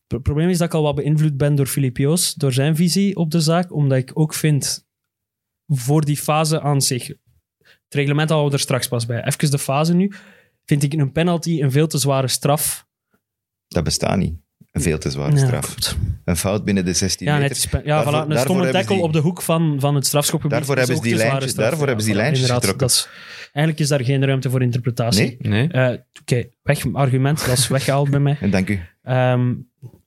[0.07, 3.17] Het probleem is dat ik al wat beïnvloed ben door Filip Joos, door zijn visie
[3.17, 4.87] op de zaak, omdat ik ook vind,
[5.67, 7.13] voor die fase aan zich,
[7.91, 10.13] het reglement houden we er straks pas bij, even de fase nu,
[10.65, 12.87] vind ik een penalty een veel te zware straf.
[13.69, 14.35] Dat bestaat niet.
[14.71, 15.97] Een veel te zware Ja, straf.
[16.25, 17.69] Een fout binnen de 16 Ja, meter.
[17.73, 20.57] net, ja Daarvoor- voilà, een stomme tackle die- op de hoek van, van het strafschopgebied.
[20.57, 22.97] Daarvoor hebben ze die lijntjes- daarvoor hebben ze die lijntjes inderdaad, getrokken.
[22.97, 23.09] is-
[23.43, 25.37] eigenlijk is daar geen ruimte voor interpretatie.
[25.39, 25.69] Nee?
[25.69, 25.69] Nee.
[25.93, 28.37] Eh, Oké, weg, argument, dat is weggehaald bij mij.
[28.41, 28.81] En dank u.
[29.03, 29.55] Ehm,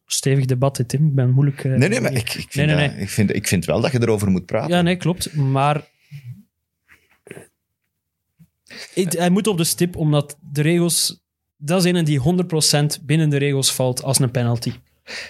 [0.06, 1.08] Stevig debat, dit, Tim.
[1.08, 1.63] Ik ben moeilijk...
[1.63, 3.82] eh, Nee, nee, maar ik, ik, vind Nee, nee, dat- ik, vind, ik vind wel
[3.82, 4.76] dat je erover moet praten.
[4.76, 5.36] Ja, nee, klopt.
[5.36, 5.82] Maar
[8.93, 11.21] Hij moet op de stip, omdat de regels...
[11.57, 12.21] Dat is een die
[12.99, 14.71] 100% binnen de regels valt als een penalty.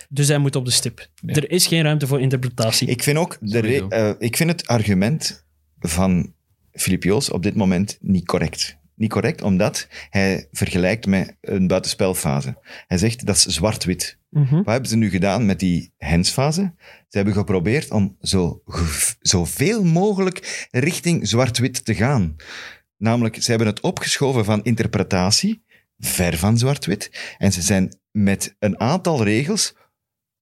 [0.09, 1.07] Dus hij moet op de stip.
[1.25, 1.33] Ja.
[1.33, 2.87] Er is geen ruimte voor interpretatie.
[2.87, 5.45] Ik vind ook de eh, ik vind het argument
[5.79, 6.33] van
[6.71, 8.77] Filip Joos op dit moment niet correct.
[8.95, 12.57] Niet correct, omdat hij vergelijkt met een buitenspelfase.
[12.87, 14.17] Hij zegt dat is zwart-wit.
[14.29, 14.55] Mhm.
[14.55, 16.73] Wat hebben ze nu gedaan met die hensfase?
[16.79, 18.61] Ze hebben geprobeerd om zo,
[19.19, 22.35] zoveel mogelijk richting zwart-wit te gaan.
[23.03, 25.63] Namelijk, ze hebben het opgeschoven van interpretatie,
[25.97, 27.35] ver van zwart-wit.
[27.37, 29.75] En ze zijn met een aantal regels,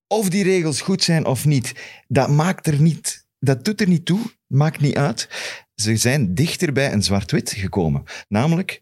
[0.08, 1.74] of die regels goed zijn of niet,
[2.08, 5.30] dat maakt er niet, dat doet er niet toe, maakt niet uit.
[5.76, 8.04] Ze zijn dichter bij een zwart-wit gekomen.
[8.28, 8.82] Namelijk,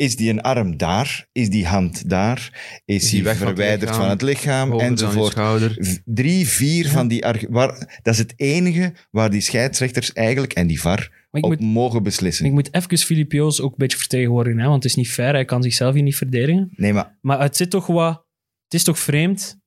[0.00, 1.26] is die een arm daar?
[1.32, 2.60] Is die hand daar?
[2.84, 4.00] Is, die die weg van het verwijderd lichaam?
[4.00, 4.78] van het lichaam?
[4.78, 6.02] Enzovoort.
[6.04, 7.24] Drie, vier van die...
[7.48, 12.02] Waar, dat is het enige waar die scheidsrechters eigenlijk, en die VAR, op moet, mogen
[12.02, 12.46] beslissen.
[12.46, 15.32] ik moet even Filip Joos ook een beetje vertegenwoordigen, hè, want het is niet fair.
[15.32, 16.70] Hij kan zichzelf hier niet verdedigen.
[16.76, 18.24] Nee, maar Maar het zit toch wat...
[18.64, 19.58] Het is toch vreemd?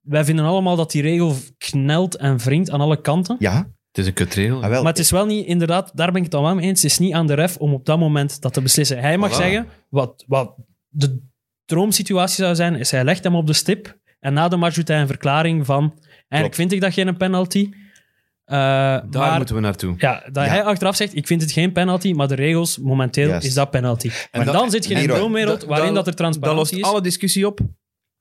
[0.00, 3.36] Wij vinden allemaal dat die regel knelt en wringt aan alle kanten.
[3.38, 4.62] ja, Het is een kutregel.
[4.62, 6.82] ah, Maar het is wel niet, inderdaad, daar ben ik het wel mee eens.
[6.82, 8.98] Het is niet aan de ref om op dat moment dat te beslissen.
[8.98, 9.36] Hij mag Voilà.
[9.36, 10.54] zeggen, wat, wat
[10.88, 11.20] de
[11.64, 14.88] droomsituatie zou zijn, is hij legt hem op de stip en na de match doet
[14.88, 16.54] hij een verklaring van eigenlijk Klopt.
[16.56, 17.68] vind ik dat geen penalty.
[18.44, 19.94] Eh, Daar maar moeten we naartoe.
[19.98, 20.50] ja, dat Ja.
[20.50, 24.10] hij achteraf zegt, ik vind het geen penalty, maar de regels, momenteel is dat penalty.
[24.32, 26.86] Maar dat- dan zit je in een droomwereld waarin da- dat er Dat transparantie lost
[26.86, 26.92] is.
[26.92, 27.60] alle discussie op.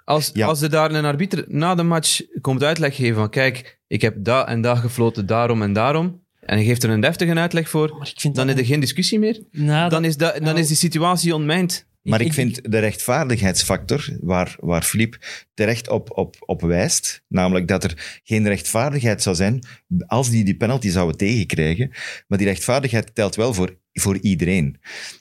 [0.05, 0.47] Als, Ja.
[0.47, 4.15] als er daar een arbiter na de match komt uitleg geven van kijk, ik heb
[4.19, 7.95] dat en dat gefloten daarom en daarom, en hij geeft er een deftige uitleg voor,
[7.97, 8.55] Maar ik vind dan dat...
[8.55, 9.41] is er geen discussie meer.
[9.51, 11.87] Nou, Dan is, dat, dan nou- is die situatie ontmijnd.
[12.01, 15.17] maar ik, ik- vind de rechtvaardigheidsfactor, waar, waar Filip
[15.53, 19.65] terecht op, op, op wijst, namelijk dat er geen rechtvaardigheid zou zijn
[20.07, 21.91] als die die penalty zouden tegenkrijgen,
[22.27, 24.79] maar die rechtvaardigheid telt wel voor, voor iedereen.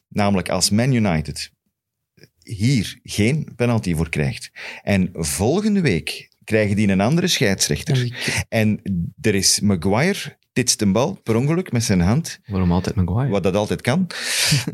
[0.08, 1.52] Namelijk als Man United
[2.44, 4.50] hier geen penalty voor krijgt.
[4.82, 8.16] En volgende week krijgen die een andere scheidsrechter.
[8.48, 8.80] En
[9.20, 12.40] er is Maguire titst een bal per ongeluk met zijn hand.
[12.46, 13.30] Waarom altijd Maguire?
[13.30, 14.06] wat dat altijd kan,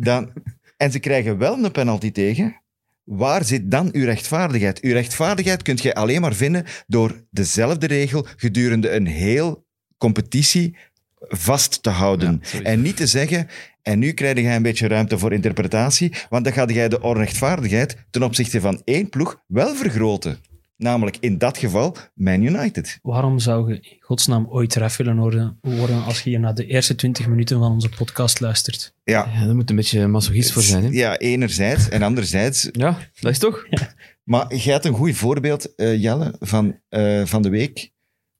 [0.00, 0.32] dan,
[0.76, 2.60] en ze krijgen wel een penalty tegen,
[3.04, 4.80] waar zit dan uw rechtvaardigheid?
[4.80, 9.66] Uw rechtvaardigheid kunt je alleen maar vinden door dezelfde regel gedurende een heel
[9.98, 10.76] competitie
[11.20, 12.42] vast te houden.
[12.52, 13.48] Ja, en niet te zeggen,
[13.88, 17.96] en nu krijg jij een beetje ruimte voor interpretatie, want dan ga jij de onrechtvaardigheid
[18.10, 20.38] ten opzichte van één ploeg wel vergroten.
[20.76, 22.98] Namelijk in dat geval Man United.
[23.02, 26.66] Waarom zou je in godsnaam ooit ref willen worden, worden als je hier naar de
[26.66, 28.94] eerste 20 minuten van onze podcast luistert?
[29.04, 30.84] Ja, Ja, daar moet een beetje masochist voor zijn.
[30.84, 30.88] Hè?
[30.90, 31.88] ja enerzijds.
[31.88, 33.64] En anderzijds Ja, dat is toch?
[34.24, 37.90] Maar jij had een goed voorbeeld, eh, Jelle, van, eh, van de week.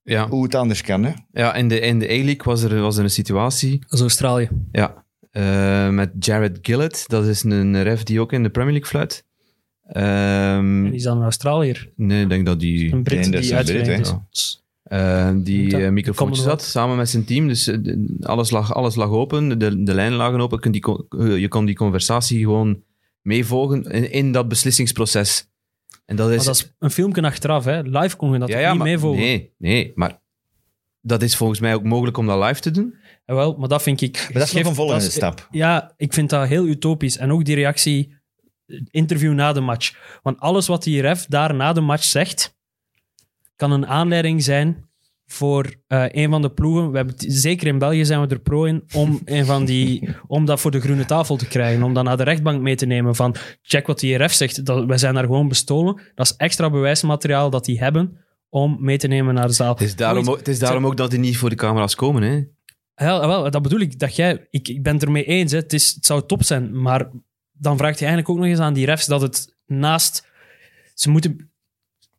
[0.03, 1.13] Ja, Hoe het anders kan, hè?
[1.33, 4.49] ja in de, in de A-League was er, was er een situatie Dat is Australië.
[4.73, 5.07] ja,
[5.39, 7.09] eh, met Jared Gillett.
[7.09, 9.25] Dat is een ref die ook in de Premier League fluit.
[9.89, 11.91] Ehm, En die is dan een Australiër.
[11.97, 12.93] nee, ik denk dat die...
[12.93, 14.17] Een Brit die uitgelegd hè.
[14.31, 14.63] is.
[14.83, 17.49] Eh, die eh, had, samen met zijn team.
[17.49, 20.73] Dus eh, de- alles, lag, alles lag open, de, de lijnen lagen open.
[20.73, 20.85] Die,
[21.19, 22.83] eh, je kon die conversatie gewoon
[23.23, 25.49] meevolgen in, in dat beslissingsproces.
[26.05, 26.37] En dat is...
[26.37, 27.81] Maar dat is een filmpje achteraf, hè.
[27.81, 29.21] Live kon je dat toch niet maar, meevolgen.
[29.21, 30.21] Nee, nee, maar
[31.01, 32.95] dat is volgens mij ook mogelijk om dat live te doen.
[33.29, 34.17] Jawel, maar dat vind ik...
[34.17, 35.49] Maar dat is nog een volgende dat stap.
[35.51, 37.17] Ja, ik vind dat heel utopisch.
[37.17, 38.15] En ook die reactie,
[38.91, 40.19] interview na de match.
[40.23, 42.57] Want alles wat die ref daar na de match zegt,
[43.57, 44.89] kan een aanleiding zijn
[45.27, 46.91] voor eh, een van de ploegen.
[46.91, 50.45] We hebben zeker in België zijn we er pro in om, een van die, om
[50.45, 51.83] dat voor de groene tafel te krijgen.
[51.83, 53.15] Om dat naar de rechtbank mee te nemen.
[53.15, 54.65] Van check wat die ref zegt.
[54.65, 56.01] Dat, wij zijn daar gewoon bestolen.
[56.15, 59.73] Dat is extra bewijsmateriaal dat die hebben om mee te nemen naar de zaal.
[59.73, 62.23] Het is daarom, ook, het is daarom ook dat die niet voor de camera's komen.
[62.23, 62.43] Hè?
[62.99, 63.99] Ja, wel, dat bedoel ik.
[63.99, 65.53] Dat jij, ik, ik ben het ermee eens.
[65.53, 65.59] Hè.
[65.59, 66.81] Het, is, het zou top zijn.
[66.81, 67.11] Maar
[67.53, 70.27] dan vraagt je eigenlijk ook nog eens aan die refs dat het naast...
[70.95, 71.51] Ze moeten,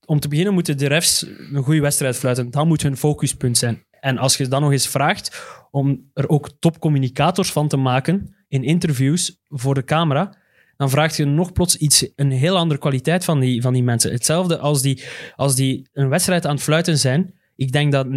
[0.06, 2.52] om te beginnen moeten de refs een goede wedstrijd fluiten.
[2.52, 3.84] Dat moet hun focuspunt zijn.
[4.00, 8.64] En als je dan nog eens vraagt om er ook topcommunicators van te maken in
[8.64, 10.38] interviews voor de camera,
[10.78, 14.12] dan vraag je nog plots iets, een heel andere kwaliteit van die, van die mensen.
[14.12, 15.04] Hetzelfde als die,
[15.36, 17.39] als die een wedstrijd aan het fluiten zijn.
[17.60, 18.10] Ik denk dat 90%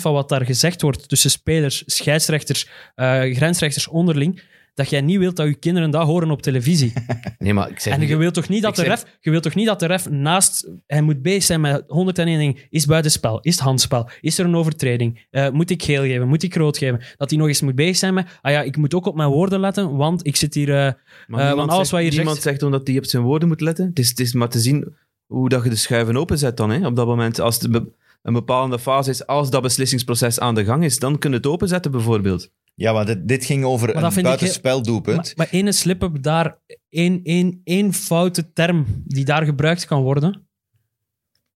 [0.00, 4.42] van wat daar gezegd wordt tussen spelers, scheidsrechters, eh, grensrechters onderling,
[4.74, 6.92] dat jij niet wilt dat je kinderen dat horen op televisie.
[7.38, 9.30] Nee, maar ik zeg En niet- je wilt toch niet dat de zeg- ref, je
[9.30, 12.56] wilt toch niet dat de ref naast, hij moet bezig zijn met 101 dingen.
[12.70, 13.40] Is buitenspel?
[13.40, 14.08] Is het handspel?
[14.20, 15.26] Is er een overtreding?
[15.30, 16.28] Eh, moet ik geel geven?
[16.28, 17.00] Moet ik rood geven?
[17.16, 19.28] Dat hij nog eens moet bezig zijn met, ah ja, ik moet ook op mijn
[19.28, 20.96] woorden letten, want ik zit hier,
[21.26, 23.86] want alles zegt, wat je niemand zegt- zegt omdat hij op zijn woorden moet letten.
[23.86, 24.94] Het is, het is maar te zien
[25.26, 26.70] hoe dat je de schuiven openzet dan.
[26.70, 26.86] Hè?
[26.86, 27.92] Op dat moment, als be-
[28.24, 31.46] een bepaalde fase is, als dat beslissingsproces aan de gang is, dan kun je het
[31.46, 32.50] openzetten bijvoorbeeld.
[32.74, 35.16] Ja, want dit, dit ging over een ik buitenspeldoelpunt.
[35.16, 36.58] Maar, maar ene slip-up daar,
[36.88, 40.46] één, één, één foute term die daar gebruikt kan worden,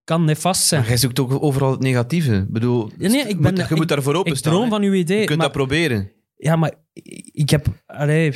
[0.04, 0.81] kan nefast zijn.
[0.81, 2.35] Maar jij zoekt ook overal het negatieve.
[2.35, 4.52] Ik bedoel, Ja, nee, ik je ben- moet, je moet ik- daarvoor Ik openstaan.
[4.52, 4.70] droom hè.
[4.70, 5.20] van uw idee.
[5.20, 6.11] Je kunt maar, dat proberen.
[6.37, 6.74] ja, maar
[7.33, 7.66] ik heb...
[7.87, 8.33] Allee,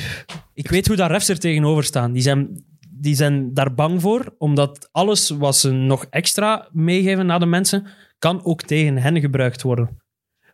[0.53, 2.11] ik weet hoe dat refs er tegenover staan.
[2.11, 7.39] Die zijn, die zijn daar bang voor, omdat alles wat ze nog extra meegeven naar
[7.39, 7.87] de mensen,
[8.23, 10.01] kan ook tegen hen gebruikt worden.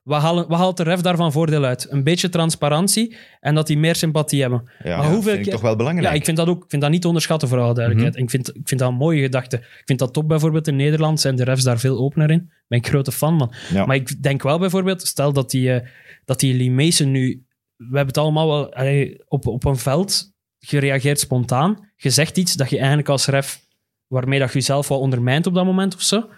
[0.03, 1.87] Wat, halen, wat haalt de ref daarvan voordeel uit?
[1.89, 4.69] Een beetje transparantie en dat die meer sympathie hebben.
[4.83, 6.07] Ja, Maar hoeveel vind ik toch wel belangrijk.
[6.07, 8.13] Ja, ik vind dat ook ik vind dat niet te onderschatten, voor alle duidelijkheid.
[8.13, 8.21] Mhm.
[8.21, 9.55] En ik, vind, ik vind dat een mooie gedachte.
[9.55, 12.51] Ik vind dat top bijvoorbeeld in Nederland, zijn de refs daar veel opener in.
[12.67, 13.53] Ben ik grote fan van.
[13.73, 13.85] Ja.
[13.85, 15.87] Maar ik denk wel bijvoorbeeld, stel dat die, eh,
[16.25, 17.43] dat die Lee Mason nu...
[17.75, 21.89] We hebben het allemaal wel allee, op, op een veld gereageerd spontaan.
[21.95, 23.59] Je zegt iets dat je eigenlijk als ref,
[24.07, 26.29] waarmee dat je jezelf wel ondermijnt op dat moment of zo.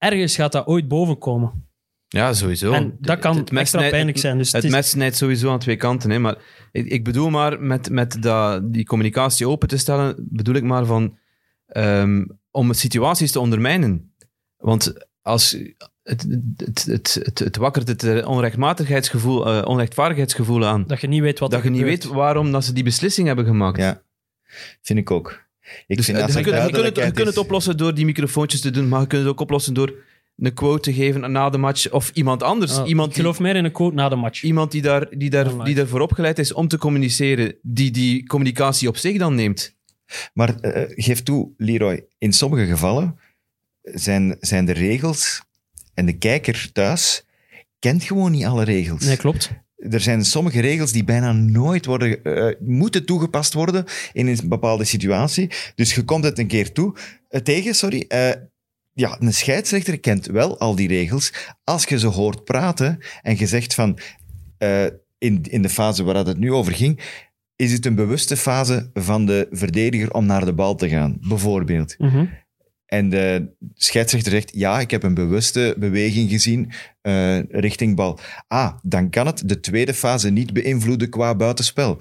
[0.00, 1.68] Ergens gaat dat ooit bovenkomen.
[2.08, 2.72] Ja, sowieso.
[2.72, 4.38] En dat kan Het- extra pijnlijk zijn.
[4.38, 6.10] Dus Het het is- mes snijdt sowieso aan twee kanten.
[6.10, 6.36] Hè, maar
[6.72, 10.84] ik, ik bedoel maar, met, met dat, die communicatie open te stellen, bedoel ik maar
[10.86, 11.18] van,
[11.66, 14.14] ehm, om situaties te ondermijnen.
[14.56, 15.50] Want als,
[16.02, 20.84] het, het, het, het, het wakkert het onrechtmatigheidsgevoel, eh, onrechtvaardigheidsgevoel aan.
[20.86, 23.26] dat je niet weet wat Dat er je niet weet waarom dat ze die beslissing
[23.26, 23.78] hebben gemaakt.
[23.78, 24.02] Ja,
[24.82, 25.48] vind ik ook.
[25.86, 27.76] Ik Dus vind eh, je, kunt, je, kunt het, je duidelijkheid kunt het is- oplossen
[27.76, 29.94] door die microfoontjes te doen, maar je kunt het ook oplossen door
[30.36, 32.76] een quote te geven na de match of iemand anders.
[32.76, 34.42] Ah, iemand ik die- geloof meer in een quote na de match.
[34.42, 38.88] Iemand die, daar, die, daar, die daarvoor opgeleid is om te communiceren, die die communicatie
[38.88, 39.76] op zich dan neemt.
[40.34, 43.18] Maar eh, geef toe, Leroy, in sommige gevallen
[43.82, 45.42] zijn, zijn de regels
[45.94, 47.24] en de kijker thuis
[47.78, 49.04] kent gewoon niet alle regels.
[49.04, 49.50] Nee, klopt.
[49.88, 54.84] Er zijn sommige regels die bijna nooit worden, eh, moeten toegepast worden in een bepaalde
[54.84, 55.50] situatie.
[55.74, 56.96] Dus je komt het een keer toe,
[57.28, 58.04] eh, tegen, sorry.
[58.08, 58.30] eh,
[58.92, 61.32] ja, een scheidsrechter kent wel al die regels.
[61.64, 63.98] Als je ze hoort praten en je zegt van,
[65.18, 67.00] in, in de fase waar het nu over ging,
[67.56, 71.98] is het een bewuste fase van de verdediger om naar de bal te gaan, bijvoorbeeld.
[71.98, 72.26] Mhm.
[72.90, 78.18] En de scheidsrechter zegt, ja, ik heb een bewuste beweging gezien eh, richting bal.
[78.48, 82.00] Ah, dan kan het de tweede fase niet beïnvloeden qua buitenspel.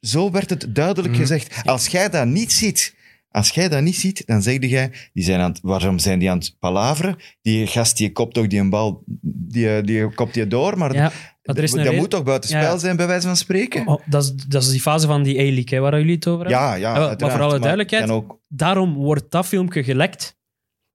[0.00, 1.20] Zo werd het duidelijk Mhm.
[1.22, 1.62] gezegd.
[1.64, 2.94] Als jij dat niet ziet,
[3.30, 6.30] als jij dat niet ziet, dan zeg jij, die zijn aan het, waarom zijn die
[6.30, 7.16] aan het palaveren?
[7.42, 11.12] Die gast die kopt toch die een bal, die, die kopt die door, maar Ja,
[11.42, 12.78] maar er is dat moet toch buitenspel Ja.
[12.78, 13.86] zijn, bij wijze van spreken?
[13.86, 16.62] Oh, dat, is, dat is die fase van die A-League, waar jullie het over hebben.
[16.64, 20.36] ja, ja, maar uiteraard, voor alle duidelijkheid, ook, Daarom wordt dat filmpje gelekt.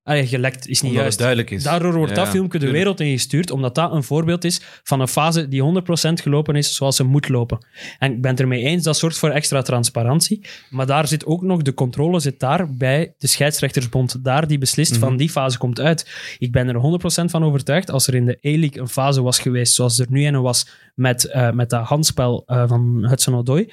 [0.07, 1.17] Ah, gelekt is niet Omdat juist.
[1.17, 1.63] duidelijk is.
[1.63, 5.07] Daardoor wordt Ja, dat filmpje de wereld ingestuurd, omdat dat een voorbeeld is van een
[5.07, 7.65] fase die 100% gelopen is zoals ze moet lopen.
[7.99, 10.41] En ik ben het ermee eens, dat zorgt voor extra transparantie.
[10.69, 14.23] Maar daar zit ook nog, de controle zit daar bij de scheidsrechtersbond.
[14.23, 14.99] Daar die beslist Mhm.
[14.99, 16.35] van die fase komt uit.
[16.39, 19.73] Ik ben er 100% van overtuigd, als er in de A-League een fase was geweest
[19.73, 23.71] zoals er nu een was met, eh, met dat handspel eh, van Hudson Odoi,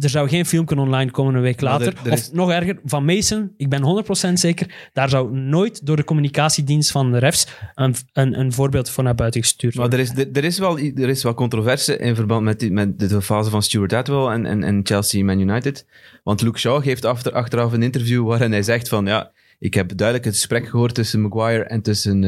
[0.00, 1.86] er zou geen filmpje online komen een week Maar later.
[1.86, 5.86] er- er is- Of nog erger, van Mason, ik ben 100% zeker, daar zou nooit
[5.86, 9.88] door de communicatiedienst van de refs een, een, een voorbeeld van naar buiten gestuurd Maar
[9.88, 10.06] worden.
[10.06, 12.98] er is, er, er is wel er is wat controverse in verband met, die, met
[13.08, 15.86] de fase van Stuart Atwell en, en, en Chelsea Man United.
[16.22, 19.96] Want Luke Shaw geeft achter, achteraf een interview waarin hij zegt van ja, ik heb
[19.96, 22.24] duidelijk het gesprek gehoord tussen Maguire en tussen,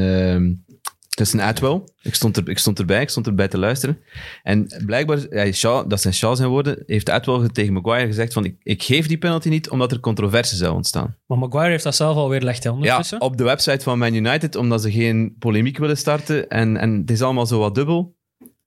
[1.16, 1.80] ehm, tussen Atwell.
[2.02, 3.98] Ik stond, er, ik stond erbij, ik stond erbij te luisteren.
[4.42, 8.44] En blijkbaar, ja, Shaw, dat zijn Shaw zijn woorden, heeft Atwell tegen Maguire gezegd van
[8.44, 11.16] ik, ik geef die penalty niet omdat er controverse zou ontstaan.
[11.26, 13.20] Maar Maguire heeft dat zelf alweer licht hè, Ja, ondertussen.
[13.20, 16.48] op de website van Man United, omdat ze geen polemiek willen starten.
[16.48, 18.14] En, en het is allemaal zo wat dubbel.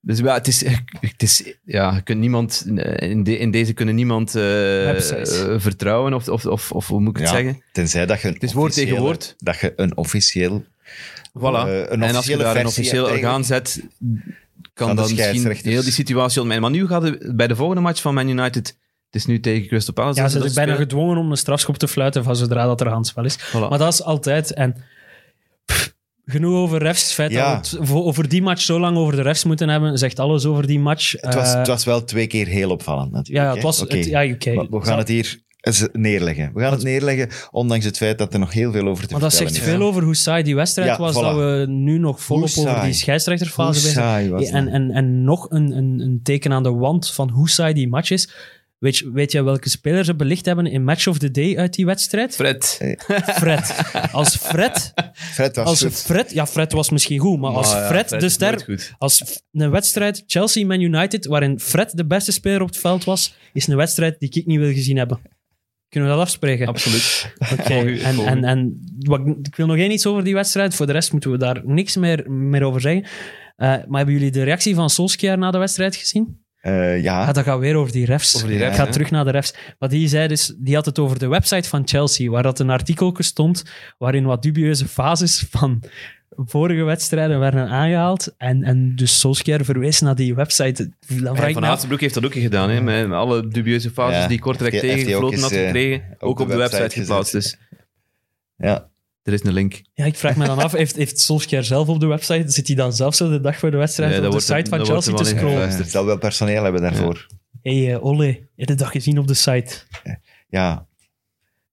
[0.02, 0.64] Dus ja, het is,
[1.00, 2.64] het is, ja je kunt niemand,
[2.96, 4.90] in, de, in deze kunnen niemand eh,
[5.22, 7.36] eh, vertrouwen, of, of, of, of hoe moet ik het Ja.
[7.36, 7.64] zeggen?
[7.72, 9.36] tenzij dat je een Het is woord tegen woord.
[9.38, 10.64] Dat je een officieel
[11.38, 11.68] Voilà.
[11.68, 13.84] Eh, een en als je daar een officieel orgaan zet,
[14.74, 16.72] kan dan misschien heel die situatie ontmijnen.
[16.72, 18.68] Maar nu gaat het bij de volgende match van Man United,
[19.06, 20.22] het is nu tegen Crystal Palace.
[20.22, 23.26] ja, ze zijn bijna gedwongen om een strafschop te fluiten van zodra dat er handspel
[23.26, 23.38] is.
[23.40, 23.70] Voilà.
[23.70, 24.54] Maar dat is altijd...
[24.54, 24.76] En
[25.66, 25.94] pff,
[26.26, 27.04] genoeg over refs.
[27.04, 27.56] Het feit Ja.
[27.56, 30.68] dat we over die match zo lang over de refs moeten hebben, zegt alles over
[30.68, 31.12] die match.
[31.12, 33.46] Het was, Eh, het was wel twee keer heel opvallend natuurlijk.
[33.46, 33.82] ja, het was...
[33.82, 33.98] Oké.
[33.98, 34.22] Het, ja,
[34.70, 35.40] we gaan het hier
[35.92, 36.52] neerleggen.
[36.54, 39.22] We gaan het neerleggen, ondanks het feit dat er nog heel veel over te Maar
[39.22, 39.74] dat vertellen zegt is.
[39.74, 41.20] veel over hoe saai die wedstrijd Ja, was, voilà.
[41.20, 42.86] dat we nu nog volop Hoe over saai.
[42.90, 44.74] die scheidsrechterfase bezig saai was en, dat?
[44.74, 48.10] en, en nog een, een, een teken aan de wand van hoe saai die match
[48.12, 48.30] is.
[48.80, 51.74] Weet je, weet je welke spelers ze belicht hebben in Match of the Day uit
[51.74, 52.36] die wedstrijd?
[52.36, 52.80] Fred.
[53.26, 53.76] Fred.
[54.12, 54.94] Als Fred,
[55.36, 55.94] Fred was als goed.
[56.02, 59.70] Fred, ja, Fred was misschien goed, maar als Maar ja, Fred, de ster, als een
[59.72, 64.20] wedstrijd Chelsea-Man United, waarin Fred de beste speler op het veld was, is een wedstrijd
[64.20, 65.20] die ik niet wil gezien hebben.
[65.90, 66.68] Kunnen we dat afspreken?
[66.68, 67.34] Absoluut.
[67.54, 70.76] Oké, Volg u- en, en, en wat, ik- wil nog één iets over die wedstrijd.
[70.76, 73.04] Voor de rest moeten we daar niks meer, meer over zeggen.
[73.04, 76.42] Eh, maar hebben jullie de reactie van Solskjaer na de wedstrijd gezien?
[76.60, 78.36] Eh, ja, dat gaat weer over die refs.
[78.36, 78.92] Over die refs, Ik ga hè?
[78.92, 79.54] terug naar de refs.
[79.78, 82.70] Wat die zei, dus, die had het over de website van Chelsea, waar dat een
[82.70, 83.64] artikel stond
[83.98, 85.84] waarin wat dubieuze fases van
[86.36, 88.34] vorige wedstrijden werden aangehaald.
[88.38, 90.92] En, en dus Solskjaer verwees naar die website.
[91.22, 94.40] Dan vraag Van Azenbroek heeft dat ook gedaan, hè, met alle dubieuze fases Ja, die
[94.40, 96.04] Kortrijk tegengefloten had eh, gekregen.
[96.14, 97.32] op Ook de op de website website geplaatst.
[97.32, 97.58] Dus
[98.58, 98.90] ja.
[99.24, 99.82] er is een link.
[99.94, 102.76] ja, ik vraag me dan af, heeft, heeft Solskjaer zelf op de website, zit hij
[102.76, 104.86] dan zelf zo de dag voor de wedstrijd Ja, op de wordt er- site van
[104.86, 105.50] Chelsea er te scrollen?
[105.50, 105.90] Gefluisterd.
[105.90, 107.28] zal wel personeel hebben daarvoor.
[107.62, 109.76] Hé, hey, eh, Ole, heb je dat gezien op de site?
[110.50, 110.88] Ja.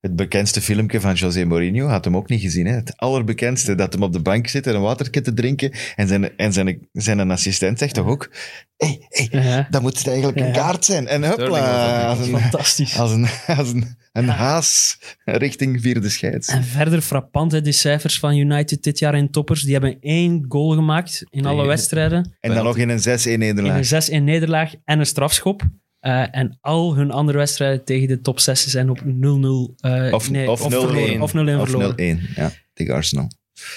[0.07, 2.67] Het bekendste filmpje van José Mourinho had hem ook niet gezien.
[2.67, 2.73] Hè?
[2.75, 5.73] Het allerbekendste, dat hem op de bank zit en een watertje te drinken.
[5.97, 8.31] En zijn, en zijn, zijn assistent zegt toch ook...
[8.77, 10.53] Hé, hey, hey, Ja, dat moet eigenlijk een Ja.
[10.53, 11.07] kaart zijn.
[11.07, 12.99] En als een, fantastisch.
[12.99, 16.49] als een, als een, een haas richting vierde scheids.
[16.49, 19.63] En verder frappant, hè, die cijfers van United dit jaar in toppers.
[19.63, 22.37] Die hebben één goal gemaakt in alle wedstrijden.
[22.41, 23.91] En dan nog in een 6-1 In nederlaag.
[24.09, 25.63] een 6-1 nederlaag en een strafschop.
[26.07, 29.75] Eh, en al hun andere wedstrijden tegen de top 6 zijn op 0-0.
[29.81, 30.71] eh, Of- nee, of 0-1.
[30.71, 31.95] verloren, Of 0-1 Of verloren.
[31.97, 33.31] 0-1, ja, tegen Arsenal.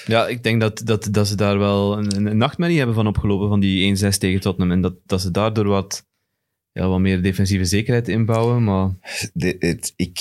[0.06, 3.48] Ja, ik denk dat, dat, dat ze daar wel een, een- nachtmerrie hebben van opgelopen,
[3.48, 4.72] van die 1-6 tegen Tottenham.
[4.72, 6.06] En dat, dat ze daardoor wat,
[6.72, 8.64] ja, wat meer defensieve zekerheid inbouwen.
[8.64, 8.90] Maar
[9.32, 10.18] De- het- ik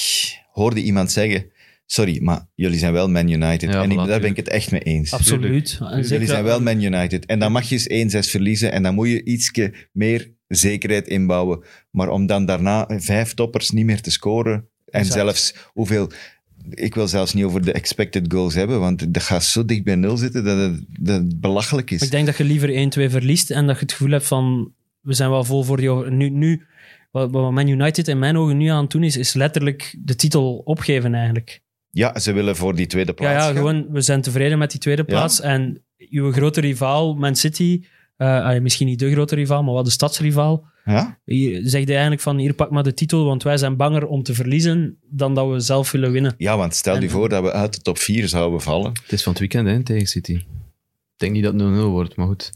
[0.52, 1.46] hoorde iemand zeggen...
[1.86, 3.74] Sorry, maar jullie zijn wel Man United.
[3.74, 5.14] Ja, en ik, voilà, daar ben ik het echt mee eens.
[5.14, 5.80] Absoluut.
[6.02, 7.26] Jullie zijn wel Man United.
[7.26, 11.64] En dan mag je eens 1-6 verliezen en dan moet je ietsje meer zekerheid inbouwen.
[11.92, 15.14] Maar om dan daarna vijf toppers niet meer te scoren en Exact.
[15.14, 16.12] zelfs hoeveel...
[16.70, 19.96] Ik wil zelfs niet over de expected goals hebben, want dat gaat zo dicht bij
[19.96, 22.02] nul zitten dat het, dat het belachelijk is.
[22.02, 22.70] Ik denk dat je liever
[23.08, 25.90] 1-2 verliest en dat je het gevoel hebt van we zijn wel vol voor die
[25.90, 26.12] over.
[26.12, 26.66] Nu, nu
[27.12, 30.16] wat, wat Man United in mijn ogen nu aan het doen is, is letterlijk de
[30.16, 31.62] titel opgeven eigenlijk.
[31.92, 35.04] Ja, ze willen voor die tweede plaats ja gewoon we zijn tevreden met die tweede
[35.08, 35.14] Ja.
[35.14, 35.42] plaats.
[35.42, 37.84] En uw grote rivaal, Man City,
[38.28, 41.20] eh, misschien niet de grote rivaal, maar wel de stadsrivaal, Ja?
[41.26, 44.24] hier zegt hij eigenlijk van hier pak maar de titel, want wij zijn banger om
[44.24, 46.34] te verliezen dan dat we zelf willen winnen.
[46.38, 48.92] ja, want stel je En- voor dat we uit de top 4 zouden vallen.
[49.04, 50.34] het is van het weekend hè, tegen City.
[50.34, 50.46] Ik
[51.18, 52.52] denk niet dat het 0-0 wordt, maar goed.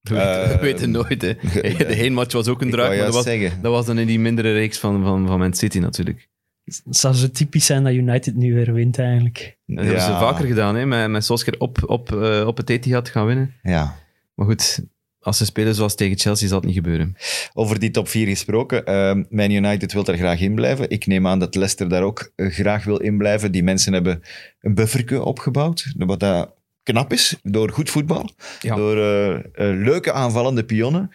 [0.00, 1.22] We Eh, weten nooit.
[1.22, 1.34] Hè.
[1.88, 3.24] De heenmatch was ook een draak, maar dat was,
[3.62, 6.28] dat was dan in die mindere reeks van, van, van Man City natuurlijk.
[6.64, 9.58] Het zou zo typisch zijn dat United nu weer wint eigenlijk.
[9.66, 13.08] Dat hebben ze vaker gedaan, hè, met, met Solskjaer op, op, eh, op het Etihad
[13.08, 13.54] gaan winnen.
[13.62, 13.96] Ja.
[14.40, 14.84] Maar goed,
[15.20, 17.16] als ze spelen zoals tegen Chelsea, zal het niet gebeuren.
[17.52, 18.84] Over die top 4 gesproken.
[18.84, 20.90] ehm Man United wil er graag in blijven.
[20.90, 23.52] Ik neem aan dat Leicester daar ook eh, graag wil in blijven.
[23.52, 24.22] Die mensen hebben
[24.60, 25.92] een bufferke opgebouwd.
[25.96, 28.30] Wat dat knap is, door goed voetbal.
[28.60, 28.74] Ja.
[28.76, 29.42] Door eh, eh,
[29.84, 31.10] leuke aanvallende pionnen.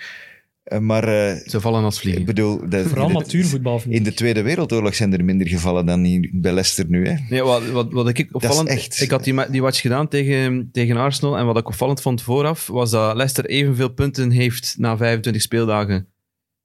[0.66, 2.26] Eh, maar eh, Ze vallen als ik vliegen.
[2.26, 2.70] bedoel...
[2.70, 4.04] de- Vooral in de- natuurvoetbal In ik.
[4.04, 7.08] de Tweede Wereldoorlog zijn er minder gevallen dan hier bij Leicester nu.
[7.08, 7.16] Hè?
[7.30, 8.68] Nee, wat, wat, wat ik opvallend...
[8.70, 12.22] echt- Ik had die, die watch gedaan tegen, tegen Arsenal en wat ik opvallend vond
[12.22, 16.08] vooraf, was dat Leicester evenveel punten heeft na 25 speeldagen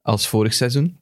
[0.01, 0.99] als vorig seizoen.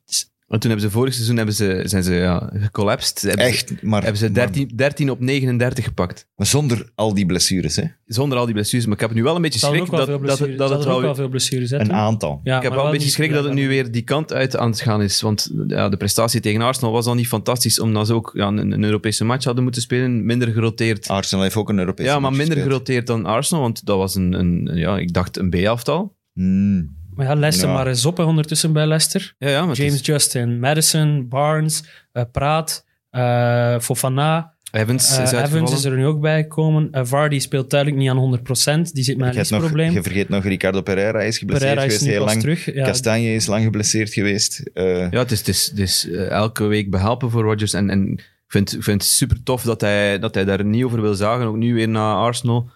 [0.49, 3.21] En toen hebben ze vorig seizoen hebben ze, zijn ze ja, gecollapsed.
[3.21, 6.27] Hebben Ze, Echt, maar, hebben ze 13, 13 op 39 gepakt.
[6.35, 7.75] maar zonder al die blessures.
[7.75, 7.83] Hè?
[8.05, 8.85] Zonder al die blessures.
[8.85, 10.07] Maar ik heb nu wel een beetje Ze schrik dat, dat,
[10.39, 11.69] het- dat Ze het wel wel veel blessures.
[11.69, 12.39] hè, Een aantal.
[12.43, 14.69] Ja, Ik heb wel een beetje schrik dat het nu weer die kant uit aan
[14.69, 15.21] het gaan is.
[15.21, 18.71] Want ja, de prestatie tegen Arsenal was al niet fantastisch, omdat ze ook ja, een,
[18.71, 20.25] een Europese match hadden moeten spelen.
[20.25, 21.07] Minder geroteerd.
[21.07, 22.73] Arsenal heeft ook een Europese ja, maar match minder gespeeld.
[22.73, 26.17] geroteerd dan Arsenal, want dat was een, een ja, ik dacht een B-aftal.
[26.33, 26.97] Hmm.
[27.19, 27.73] Maar ja, Leicester Ja.
[27.75, 29.33] maar eens op hè, ondertussen bij Leicester.
[29.37, 35.33] Ja, ja, James is- Justin, Madison, Barnes, eh, Praat, eh, Fofana, Evans eh, is Evans
[35.33, 35.73] uitgevallen.
[35.77, 36.89] is er nu ook bij gekomen.
[37.07, 38.93] Vardy speelt duidelijk niet aan 100%.
[38.93, 39.91] Die zit met een probleem.
[39.91, 42.39] je vergeet nog, Ricardo Pereira is geblesseerd Pereira is geweest heel lang.
[42.39, 42.73] terug.
[42.73, 44.69] Ja, Kastanje is lang geblesseerd geweest.
[44.73, 47.73] Eh, Ja, het is, het is, het is elke week behelpen voor Rodgers.
[47.73, 50.83] En, en ik vind, ik vind het super tof dat hij, dat hij daar niet
[50.83, 51.45] over wil zagen.
[51.45, 52.69] Ook nu weer naar Arsenal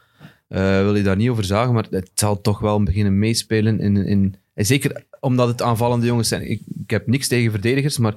[0.59, 1.73] wil hij daar niet over zagen.
[1.73, 3.79] Maar het zal toch wel beginnen meespelen.
[3.79, 6.49] In, in, en zeker omdat het aanvallende jongens zijn.
[6.49, 8.13] Ik, ik heb niks tegen verdedigers, maar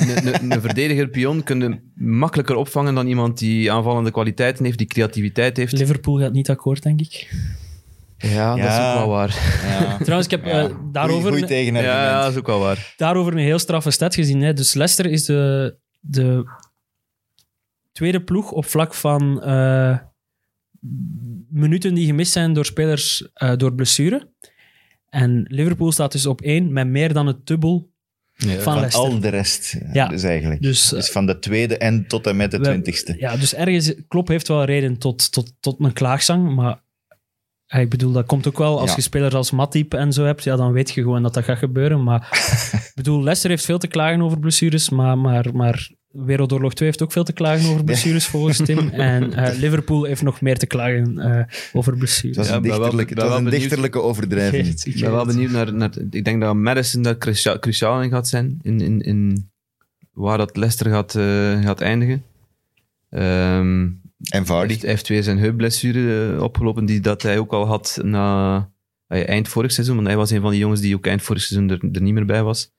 [0.00, 4.78] een, een, een verdediger pion kun je makkelijker opvangen dan iemand die aanvallende kwaliteiten heeft,
[4.78, 5.72] die creativiteit heeft.
[5.72, 7.34] Liverpool gaat niet akkoord, denk ik.
[8.18, 8.92] Ja, dat is Ja.
[8.92, 9.60] ook wel waar.
[9.68, 9.96] ja.
[10.04, 10.68] Trouwens, ik heb Ja.
[10.68, 12.00] eh, daarover, Goeie tegenargument.
[12.02, 12.94] Ja, dat is ook wel waar.
[12.96, 14.40] daarover een heel straffe stat gezien.
[14.42, 14.52] Hè.
[14.52, 16.44] Dus Leicester is de, de
[17.92, 19.98] tweede ploeg op vlak van eh,
[21.50, 24.28] minuten die gemist zijn door spelers eh, door blessure.
[25.08, 27.90] En Liverpool staat dus op één met meer dan het dubbel
[28.32, 28.58] Ja.
[28.58, 29.76] van Van al de rest.
[29.92, 30.08] Ja.
[30.08, 30.62] Dus eigenlijk.
[30.62, 33.14] Dus, Dus van de tweede en tot en met de we- twintigste.
[33.18, 36.84] Ja, dus ergens, Klopp heeft wel reden tot, tot, tot een klaagzang, maar
[37.66, 38.96] ik bedoel, dat komt ook wel als Ja.
[38.96, 41.58] je spelers als Matip en zo hebt, ja, dan weet je gewoon dat dat gaat
[41.58, 42.02] gebeuren.
[42.02, 42.28] Maar
[42.86, 45.90] ik bedoel, Leicester heeft veel te klagen over blessures, maar, maar, maar
[46.24, 48.88] Wereldoorlog 2 heeft ook veel te klagen over blessures volgens Tim.
[49.12, 52.36] En eh, Liverpool heeft nog meer te klagen eh, over Het blessures.
[52.36, 54.66] was Ja, een, ben wel- dichterlijke, ben wel een dichterlijke overdrijving.
[54.84, 55.90] Ik ben wel benieuwd naar, naar...
[56.10, 58.58] Ik denk dat Madison daar crucia- cruciaal in gaat zijn.
[58.62, 59.50] In, in, in
[60.12, 62.22] waar dat Leicester gaat, eh, gaat eindigen.
[63.10, 63.88] Ehm
[64.30, 64.68] En Vardy.
[64.68, 68.70] heeft- hij heeft weer zijn heupblessure opgelopen, die dat hij ook al had na
[69.08, 69.94] eind vorig seizoen.
[69.96, 72.14] Want hij was een van die jongens die ook eind vorig seizoen er, er niet
[72.14, 72.74] meer bij was.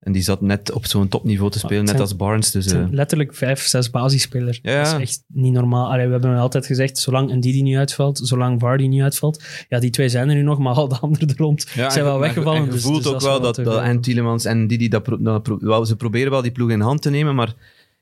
[0.00, 2.50] En die zat net op zo'n topniveau te spelen, net als Barnes.
[2.50, 4.58] Dus, eh, letterlijk vijf, zes basisspelers.
[4.62, 4.82] Ja, ja.
[4.82, 5.90] Dat is echt niet normaal.
[5.92, 9.78] Allee, we hebben altijd gezegd, zolang een Didi niet uitvalt, zolang Vardy niet uitvalt, ja,
[9.78, 12.18] die twee zijn er nu nog, maar al de anderen er rond Ja, zijn wel
[12.18, 12.58] weggevallen.
[12.58, 15.22] En je dus- voelt dus ook wel dat, dat en Tielemans en Didi, dat, pro-
[15.22, 17.54] dat pro- wel, ze proberen wel die ploeg in hand te nemen, maar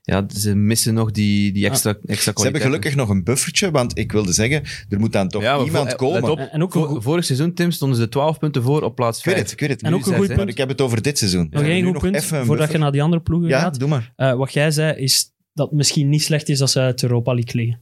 [0.09, 3.97] ja, ze missen nog die, die extra, extra Ze hebben gelukkig nog een buffertje, want
[3.97, 6.31] ik wilde zeggen, er moet dan toch Ja, iemand voor- let komen.
[6.31, 9.25] op, En- ook een vorig seizoen, Tim, stonden ze 12 punten voor op plaats Ik
[9.25, 9.45] weet 5.
[9.45, 9.81] het, ik weet het.
[9.81, 10.37] En ook een goed punt.
[10.39, 11.47] Maar ik heb het over dit seizoen.
[11.49, 13.79] Nog Ja, één goed punt, even een voordat je naar die andere ploegen Ja, gaat.
[13.79, 14.13] doe maar.
[14.15, 17.33] Eh, wat jij zei, is dat het misschien niet slecht is dat ze uit Europa
[17.33, 17.81] League liggen.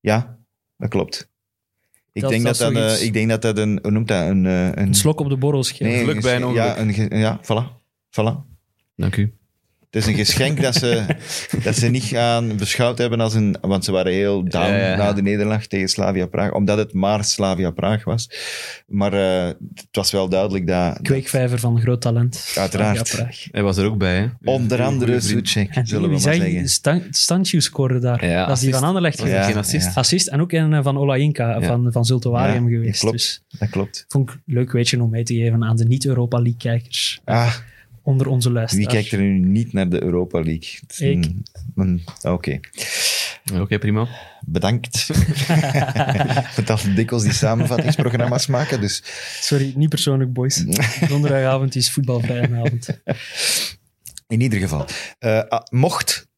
[0.00, 0.38] Ja,
[0.76, 1.30] dat klopt.
[2.12, 4.46] Ik, Dat- denk, dat dat eh, ik denk dat dat een, hoe noemt dat, een...
[4.46, 5.92] eh, een, Een slok op de borrel schelen.
[5.92, 6.76] nee, geluk bij een Ja, ongeluk.
[6.76, 7.80] een, ge- ja voilà.
[8.20, 8.50] voilà.
[8.96, 9.32] Dank u.
[9.92, 11.02] Het is een geschenk dat ze,
[11.64, 13.56] dat ze niet gaan beschouwd hebben als een...
[13.60, 14.96] Want ze waren heel down Ja, ja, ja.
[14.96, 18.30] na de nederlaag tegen Slavia Praag, omdat het maar Slavia Praag was.
[18.86, 20.98] Maar eh, het was wel duidelijk dat...
[21.02, 22.52] Kweekvijver van groot talent.
[22.58, 23.10] Uiteraard.
[23.16, 23.44] Praag.
[23.50, 24.26] Hij was er ook bij, hè.
[24.44, 26.68] Onder andere En zullen we maar zeggen.
[27.10, 28.26] Stan- scoorde daar.
[28.26, 29.36] Ja, dat is die van Anderlecht geweest.
[29.36, 29.86] Ja, geen assist?
[29.86, 29.92] ja.
[29.94, 31.66] Assist en ook een eh, van Ola Inca Ja.
[31.66, 33.00] van, van Zultuarium Ja, geweest.
[33.00, 33.16] klopt.
[33.16, 34.04] Dus Dat klopt.
[34.08, 37.54] vond ik een leuk weetje om mee te geven aan de niet-Europa League-kijkers Ah,
[38.02, 38.92] onder onze wie luisteraars.
[38.92, 40.68] kijkt er nu niet naar de Europa League?
[40.80, 41.30] Het is Ik.
[41.74, 42.60] een- Oké.
[43.54, 44.08] Oké, prima.
[44.46, 45.08] Bedankt.
[45.08, 49.02] Ik moet al dikwijls die samenvattingsprogramma's maken, dus...
[49.40, 50.64] Sorry, niet persoonlijk, boys.
[51.08, 52.88] Donderdagavond is voetbalvrije avond.
[54.28, 54.86] In ieder geval.
[55.18, 56.30] Eh, ah, mocht...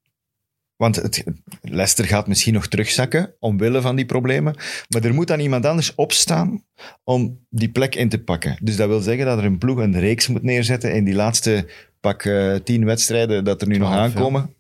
[0.85, 1.25] Want het,
[1.63, 4.55] Leicester gaat misschien nog terugzakken, omwille van die problemen.
[4.89, 6.65] Maar er moet dan iemand anders opstaan
[7.05, 8.57] om die plek in te pakken.
[8.63, 11.67] Dus dat wil zeggen dat er een ploeg een reeks moet neerzetten in die laatste
[12.01, 14.54] pak eh, tien wedstrijden dat er nu nog aankomen.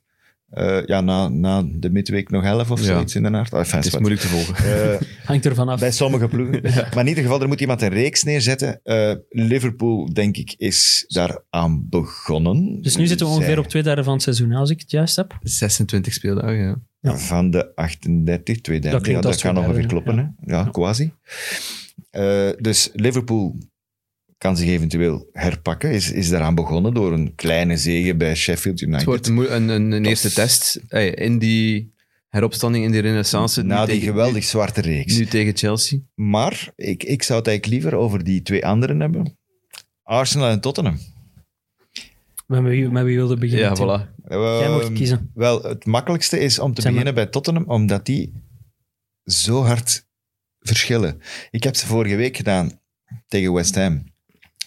[0.54, 2.84] Eh, ja, na, na de midweek nog elf of Ja.
[2.86, 3.52] zoiets in de naart.
[3.52, 4.54] Ah, enfin, Het is moeilijk te volgen.
[4.92, 5.80] Eh, Hangt ervan af.
[5.80, 6.62] bij sommige ploegen.
[6.62, 8.80] Maar in ieder geval, er moet iemand een reeks neerzetten.
[8.82, 12.78] Eh, Liverpool, denk ik, is daaraan begonnen.
[12.82, 14.90] Dus nu zitten we ongeveer Zij- op twee derde van het seizoen, als ik het
[14.90, 15.38] juist heb.
[15.42, 16.76] 26 speeldagen, ja.
[17.00, 17.16] Ja.
[17.16, 19.12] Van de 38, twee derde.
[19.12, 20.16] Dat dat kan ongeveer kloppen.
[20.18, 20.22] Hè?
[20.22, 20.68] Ja, Ja.
[20.72, 21.12] quasi.
[22.10, 23.56] Eh, dus Liverpool
[24.44, 25.90] kan zich eventueel herpakken.
[25.90, 29.00] Is, is daaraan begonnen door een kleine zege bij Sheffield United.
[29.00, 31.92] Het wordt een, een, een, eerste test hey, in die
[32.28, 33.62] heropstanding, in die renaissance.
[33.62, 35.16] Na die tegen- geweldig zwarte reeks.
[35.16, 35.98] Nu, tegen Chelsea.
[36.14, 39.38] Maar ik, ik zou het eigenlijk liever over die twee anderen hebben.
[40.02, 40.98] Arsenal en Tottenham.
[42.46, 43.76] Met wie, met wie wilde beginnen?
[43.76, 44.28] Ja, voilà.
[44.28, 45.30] Jij mocht Ehm, kiezen.
[45.34, 47.00] Wel, het makkelijkste is om te Zeg maar.
[47.00, 48.32] beginnen bij Tottenham, omdat die
[49.24, 50.06] zo hard
[50.60, 51.20] verschillen.
[51.50, 52.80] Ik heb ze vorige week gedaan
[53.28, 54.12] tegen West Ham.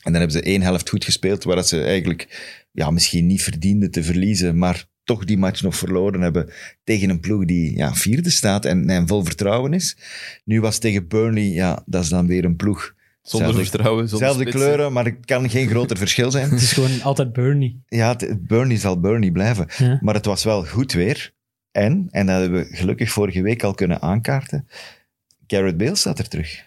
[0.07, 2.27] En dan hebben ze één helft goed gespeeld, waar dat ze eigenlijk
[2.71, 6.49] ja, misschien niet verdienden te verliezen, maar toch die match nog verloren hebben
[6.83, 9.97] tegen een ploeg die ja, vierde staat en, en vol vertrouwen is.
[10.45, 12.93] Nu was tegen Burnley, ja, dat is dan weer een ploeg.
[13.21, 14.67] Zonder Zelfde- vertrouwen, zonder Zelfde spitsen.
[14.67, 16.49] kleuren, maar het kan geen groter verschil zijn.
[16.51, 17.75] Het is gewoon altijd Burnley.
[17.87, 19.67] Ja, het- Burnley zal Burnley blijven.
[19.77, 19.99] Ja.
[20.01, 21.33] Maar het was wel goed weer.
[21.71, 24.67] En, en dat hebben we gelukkig vorige week al kunnen aankaarten,
[25.47, 26.63] Garrett Bale staat er terug.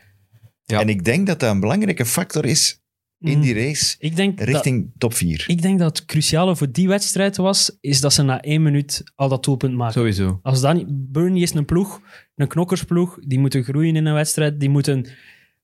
[0.64, 0.80] Ja.
[0.80, 2.79] En ik denk dat dat een belangrijke factor is
[3.20, 3.42] in Mm.
[3.42, 5.44] die race Ik denk, dat, richting top 4.
[5.46, 9.02] ik denk dat het cruciale voor die wedstrijd was, is dat ze na één minuut
[9.14, 9.92] al dat doelpunt maken.
[9.94, 10.40] Sowieso.
[10.42, 12.00] Als dat niet, Burnley is een ploeg,
[12.36, 15.06] een knokkersploeg, die moeten groeien in een wedstrijd, die moeten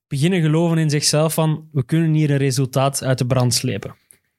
[0.08, 3.94] beginnen geloven in zichzelf van, we kunnen hier een resultaat uit de brand slepen.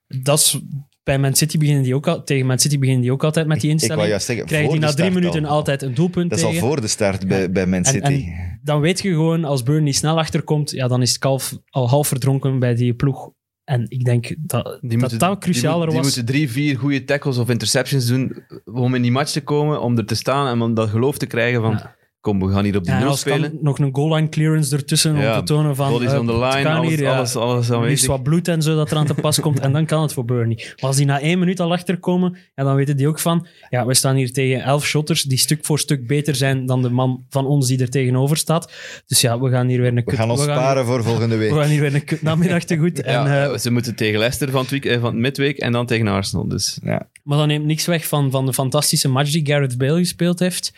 [0.07, 0.59] Dat is,
[1.07, 3.61] bij Man City beginnen die ook al, tegen Man City beginnen die ook altijd met
[3.61, 4.09] die Ik wou instelling.
[4.09, 5.51] juist zeggen, Krijgen voor die na drie minuten al.
[5.55, 8.25] altijd een doelpunt Dat is al voor de start bij, bij Man En- City.
[8.61, 12.07] dan weet je gewoon, als Burnley snel achterkomt, ja, dan is het kalf al half
[12.07, 13.31] verdronken bij die ploeg.
[13.63, 16.15] En ik denk dat Die dat, moeten, dat crucialer die, moet- die was.
[16.15, 19.97] moeten drie, vier goede tackles of interceptions doen om in die match te komen, om
[19.97, 21.95] er te staan en om dat geloof te krijgen van, Ja.
[22.27, 23.57] Kom, we gaan hier op die Ja, nul spelen.
[23.61, 25.91] nog een goal line clearance ertussen Ja, om te tonen van...
[25.91, 27.15] Bodies eh, on the line, kan alles, hier, ja.
[27.17, 29.59] alles, alles wat bloed en zo dat er aan te pas komt.
[29.59, 30.55] En dan kan het voor Burnley.
[30.55, 33.47] Maar als die na één minuut al achterkomen, ja, dan weten die ook van...
[33.69, 36.89] Ja, we staan hier tegen elf shotters die stuk voor stuk beter zijn dan de
[36.89, 38.71] man van ons die er tegenover staat.
[39.07, 40.15] Dus ja, we gaan hier weer een We kut...
[40.19, 41.51] gaan ons sparen voor volgende we week.
[41.59, 43.01] gaan hier weer een kut namiddag te goed.
[43.17, 45.85] En, eh, ze moeten tegen Leicester van het, week, eh, van het midweek en dan
[45.85, 46.47] tegen Arsenal.
[46.47, 47.07] Dus Ja.
[47.23, 50.73] maar dat neemt niks weg van, van de fantastische match die Gareth Bale gespeeld heeft.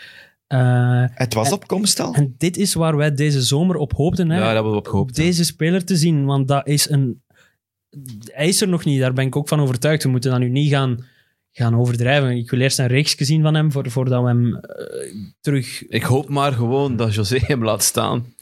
[0.50, 2.14] Eh, Het was op komst al.
[2.14, 4.30] en dit is waar wij deze zomer op hoopten.
[4.30, 4.36] Hè?
[4.38, 5.16] ja, daar hebben we op gehoopt.
[5.16, 7.22] deze speler te zien, want dat is een...
[8.32, 10.04] Hij is er nog niet, daar ben ik ook van overtuigd.
[10.04, 11.06] We moeten dat nu niet gaan,
[11.52, 12.38] gaan overdrijven.
[12.38, 15.88] Ik wil eerst een reeks zien van hem voor, voordat we hem eh, terug...
[15.88, 18.34] Ik hoop maar gewoon dat José hem laat staan.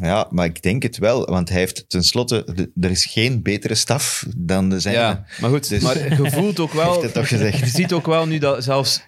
[0.00, 2.68] Ja, maar ik denk het wel, want hij heeft tenslotte...
[2.80, 4.98] Er is geen betere staf dan de zijne.
[4.98, 5.68] Ja, maar goed.
[5.68, 6.90] Dus- maar je voelt ook wel...
[6.90, 7.58] Heeft het toch gezegd.
[7.58, 9.02] Je ziet ook wel nu dat zelfs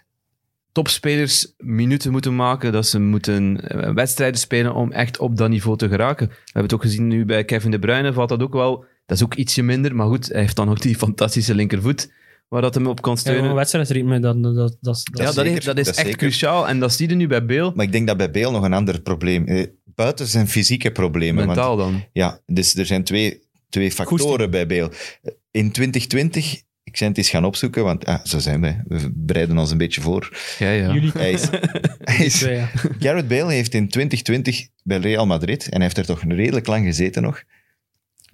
[0.77, 5.77] topspelers minuten moeten maken, dat ze moeten eh, wedstrijden spelen om echt op dat niveau
[5.79, 6.27] te geraken.
[6.29, 8.85] We hebben het ook gezien nu bij Kevin De Bruyne, valt dat ook wel...
[9.07, 12.13] Dat is ook ietsje minder, maar goed, hij heeft dan ook die fantastische linkervoet,
[12.49, 13.51] waar dat hem op kan Ja, steunen.
[13.51, 16.09] een wedstrijdritme, dat, dat, dat, dat, Ja, dat, zeker, heeft- dat is dat is echt
[16.09, 16.19] zeker.
[16.19, 16.69] cruciaal.
[16.69, 17.73] En dat zie je nu bij Beel.
[17.75, 19.47] Maar ik denk dat bij Beel nog een ander probleem...
[19.47, 21.45] eh, Buiten zijn fysieke problemen.
[21.47, 22.05] want- Mentaal dan.
[22.13, 24.91] Ja, dus er zijn twee, twee factoren bij Beel.
[25.51, 28.83] In 2020, ik ben het eens gaan opzoeken, want ah, zo zijn wij.
[28.85, 30.37] We bereiden ons een beetje voor.
[30.59, 30.93] Ja, ja.
[30.93, 31.49] Jullie Hij is,
[32.15, 32.71] hij is, ja.
[32.99, 36.85] Gareth Bale heeft in 2020 bij Real Madrid, en hij heeft er toch redelijk lang
[36.85, 37.43] gezeten nog,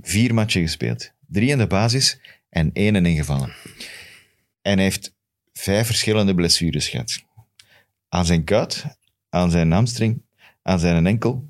[0.01, 1.13] vier matchen gespeeld.
[1.27, 3.53] Drie in de basis en één ingevallen.
[4.63, 5.15] En hij heeft
[5.53, 7.25] vijf verschillende blessures gehad.
[8.09, 8.85] Aan zijn kuit,
[9.29, 10.23] aan zijn hamstring,
[10.63, 11.49] aan zijn enkel,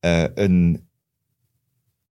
[0.00, 0.88] eh, een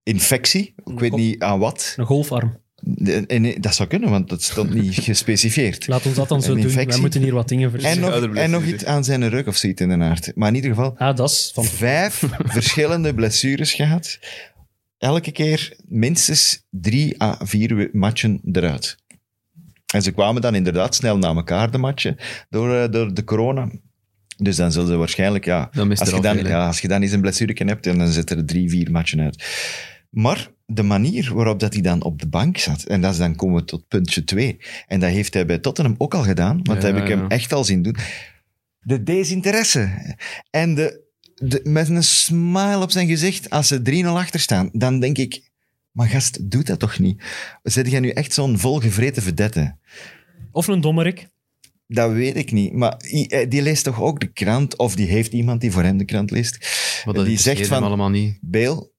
[0.02, 1.94] infectie, ik weet niet aan wat.
[1.96, 2.62] Een golfarm.
[3.04, 5.86] En- en- dat zou kunnen, want dat stond niet gespecificeerd.
[5.86, 6.56] Laat ons dat dan zo doen.
[6.56, 7.00] Wij infectie.
[7.00, 8.20] moeten hier wat dingen En verzinnen.
[8.28, 10.32] nog, en nog iets aan zijn rug of zoiets in de aard.
[10.34, 11.64] Maar in ieder geval, Ah, dat is van...
[11.64, 14.18] vijf verschillende blessures gehad.
[14.98, 18.96] Elke keer minstens drie à vier we- matchen eruit.
[19.94, 22.16] En ze kwamen dan inderdaad snel na elkaar, de matchen,
[22.50, 23.70] door, eh, door de corona.
[24.36, 27.20] Dus dan zullen ze waarschijnlijk, ja, als je, dan, ja, als je dan eens een
[27.20, 29.44] blessure hebt, dan zitten er drie, vier matchen uit.
[30.10, 33.36] Maar de manier waarop dat hij dan op de bank zat, en dat is, dan
[33.36, 34.58] komen we tot puntje twee.
[34.86, 37.28] En dat heeft hij bij Tottenham ook al gedaan, want dat heb ik hem ja.
[37.28, 37.96] echt al zien doen.
[38.80, 40.16] De desinteresse.
[40.50, 41.02] En de,
[41.34, 45.50] de, met een smile op zijn gezicht, als ze 3-0 achter staan, dan denk ik,
[45.90, 47.22] maar gast, doe dat toch niet?
[47.62, 49.76] Zet jij nu echt zo'n volgevreten vedette?
[50.52, 51.28] Of een dommerik.
[51.86, 52.72] Dat weet ik niet.
[52.72, 54.76] Maar eh, die leest toch ook de krant?
[54.76, 56.68] Of die heeft iemand die voor hem de krant leest?
[57.12, 58.38] Die zegt van, allemaal niet.
[58.40, 58.92] Bale...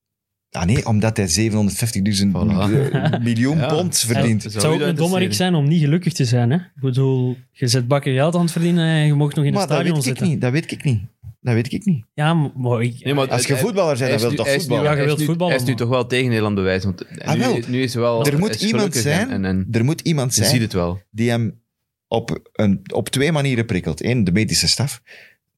[0.56, 2.92] Ah nee, omdat hij 750.000 Voilà.
[2.92, 3.68] eh, miljoen Ja.
[3.68, 4.42] pond verdient.
[4.42, 6.50] Zou Het zou ook een dommerik zijn om niet gelukkig te zijn.
[6.52, 6.56] Hè?
[6.58, 9.54] Ik bedoel, je zet bakken geld aan het verdienen en je mag nog in het
[9.54, 10.28] Maar dat stadion weet ik zitten.
[10.28, 10.42] niet.
[10.42, 11.02] Dat weet ik niet.
[11.42, 12.06] Dat weet ik niet.
[12.14, 14.62] Ja, maar ik, Nee, maar Als je voetballer bent, hij dan wil toch hij is
[14.62, 14.84] nu- voetballen?
[14.92, 16.56] Ja, je hij is wilt nu- voetballen, Hij is nu toch wel tegendeel aan het
[16.56, 16.96] bewijzen.
[16.96, 17.60] Want Ah, nu, wel.
[17.68, 18.26] nu is hij wel...
[18.26, 21.02] Er moet iemand zijn- En, en, Er moet iemand je ziet zijn het wel.
[21.12, 21.62] die hem
[22.08, 24.04] op, een, op twee manieren prikkelt.
[24.04, 25.02] Eén, de medische staf.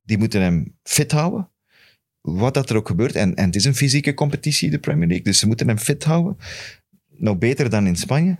[0.06, 1.50] Die moeten hem fit houden.
[2.36, 3.16] Wat dat er ook gebeurt.
[3.16, 5.26] En, en het is een fysieke competitie, de Premier League.
[5.26, 6.38] Dus ze moeten hem fit houden.
[7.18, 8.36] Nog beter dan in Spanje.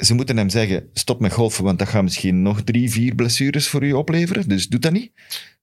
[0.00, 3.68] Ze moeten hem zeggen, stop met golfen, want dat gaat misschien nog drie, vier blessures
[3.68, 4.48] voor u opleveren.
[4.48, 5.12] Dus doe dat niet.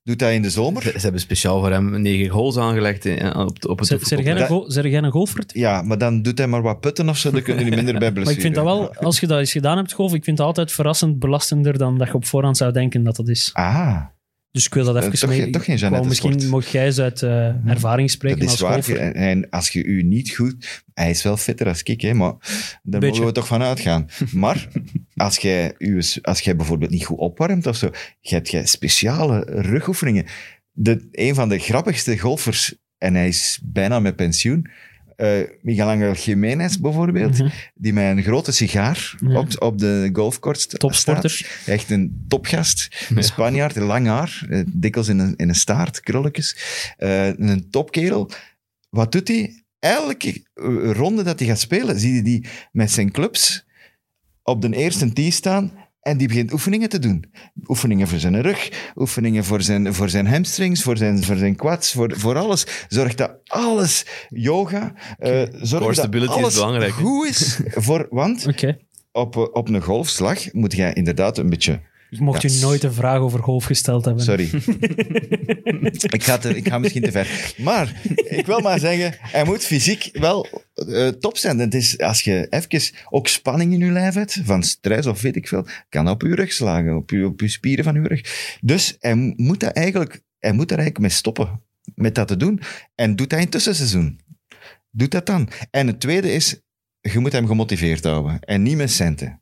[0.02, 0.82] Doe dat in de zomer.
[0.82, 3.88] Ze, ze hebben speciaal voor hem negen goals aangelegd in- op, op het...
[3.88, 5.44] Zeg zeg jij een, dat- go- zeg jij een golfer?
[5.46, 8.12] Ja, maar dan doet hij maar wat putten of zo, dan kunnen jullie minder bij
[8.12, 8.24] blessures.
[8.26, 10.46] Maar ik vind dat wel, als je dat eens gedaan hebt, golf, ik vind dat
[10.46, 13.50] altijd verrassend belastender dan dat je op voorhand zou denken dat dat is.
[13.52, 14.04] Ah,
[14.58, 15.50] Dus ik wil dat Eh, even toch mee...
[15.50, 18.96] toch geen Jeannette Misschien mocht jij eens uit eh, ervaring spreken dat is als waar.
[18.96, 20.84] En, als je u niet goed...
[20.94, 22.32] Hij is wel fitter als ik, hè, maar
[22.82, 23.08] daar Beetje.
[23.08, 24.08] mogen we toch van uitgaan.
[24.32, 24.68] Maar
[25.16, 27.90] als jij, u, als jij bijvoorbeeld niet goed opwarmt of zo,
[28.20, 30.26] je hebt jij speciale rugoefeningen.
[30.72, 34.66] De, een van de grappigste golfers, en hij is bijna met pensioen,
[35.18, 37.48] eh Miguel Angel Jiménez bijvoorbeeld, Mhm.
[37.74, 39.38] die met een grote sigaar Ja.
[39.38, 41.30] op, op de golfcourse st- Topsporter.
[41.30, 41.66] staat.
[41.66, 43.06] Echt een topgast.
[43.14, 46.56] Een Spanjaard, lang haar, eh, dikwijls in een, in een staart, krulletjes.
[46.96, 48.30] Eh, een topkerel.
[48.90, 49.62] Wat doet hij?
[49.78, 50.42] Elke
[50.92, 53.64] ronde dat hij gaat spelen, zie je die met zijn clubs
[54.42, 55.72] op de eerste tee staan
[56.08, 57.24] en die begint oefeningen te doen.
[57.66, 61.92] Oefeningen voor zijn rug, oefeningen voor zijn, voor zijn hamstrings, voor zijn, voor zijn quads,
[61.92, 62.66] voor, voor alles.
[62.88, 67.60] Zorg dat alles, yoga, eh zorg Core dat stability is alles belangrijk, goed is.
[67.86, 68.78] Voor, want Oké.
[69.12, 71.80] op, op een golfslag moet jij inderdaad een beetje...
[72.10, 72.48] Ik mocht Ja.
[72.48, 74.24] u nooit een vraag over golf gesteld hebben.
[74.24, 74.44] Sorry.
[76.16, 77.54] ik, ga te, ik ga misschien te ver.
[77.56, 81.58] Maar ik wil maar zeggen, hij moet fysiek wel eh, top zijn.
[81.58, 85.36] Het is, als je even ook spanning in je lijf hebt, van stress of weet
[85.36, 88.56] ik veel, kan op je rug slagen, op je, op je spieren van je rug.
[88.60, 91.62] Dus hij moet, dat eigenlijk, hij moet er eigenlijk mee stoppen,
[91.94, 92.60] met dat te doen.
[92.94, 94.20] En doet dat in het tussenseizoen.
[94.90, 95.48] Doet dat dan.
[95.70, 96.60] En het tweede is,
[97.00, 98.40] je moet hem gemotiveerd houden.
[98.40, 99.40] En niet met centen.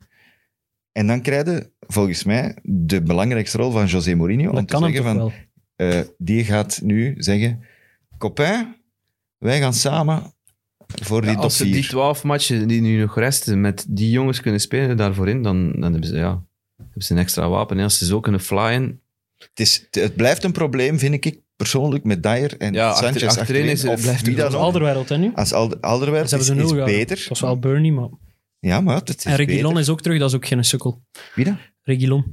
[0.96, 4.48] En dan krijg je, volgens mij, de belangrijkste rol van José Mourinho.
[4.48, 5.32] om dat te kan hem zeggen toch van,
[5.76, 5.90] wel.
[5.90, 7.60] eh, die gaat nu zeggen,
[8.18, 8.76] copain,
[9.38, 10.34] wij gaan samen
[11.02, 11.88] voor die Ja, top als ze die 4.
[11.88, 15.92] twaalf matchen die nu nog resten met die jongens kunnen spelen daarvoor in, dan, dan
[15.92, 16.44] hebben, ze, ja,
[16.76, 17.78] hebben ze een extra wapen.
[17.78, 19.00] En als ze zo kunnen flyen,
[19.38, 23.38] Het, is, het blijft een probleem, vind ik persoonlijk, met Dyer en Ja, achter- Sanchez
[23.38, 24.60] achterin is het- of blijft wie het dan Dat ook.
[24.60, 25.32] is Alderweireld, hè, nu?
[25.34, 26.84] Als Alder- Alderweireld Ze is, gehouden.
[26.84, 27.16] beter.
[27.16, 28.08] Dat was wel Bernie, maar...
[28.66, 29.80] Ja, maar het is En Reguilon beter.
[29.80, 31.02] is ook terug, dat is ook geen sukkel.
[31.34, 31.58] Wie dan?
[31.82, 32.24] Reguilon.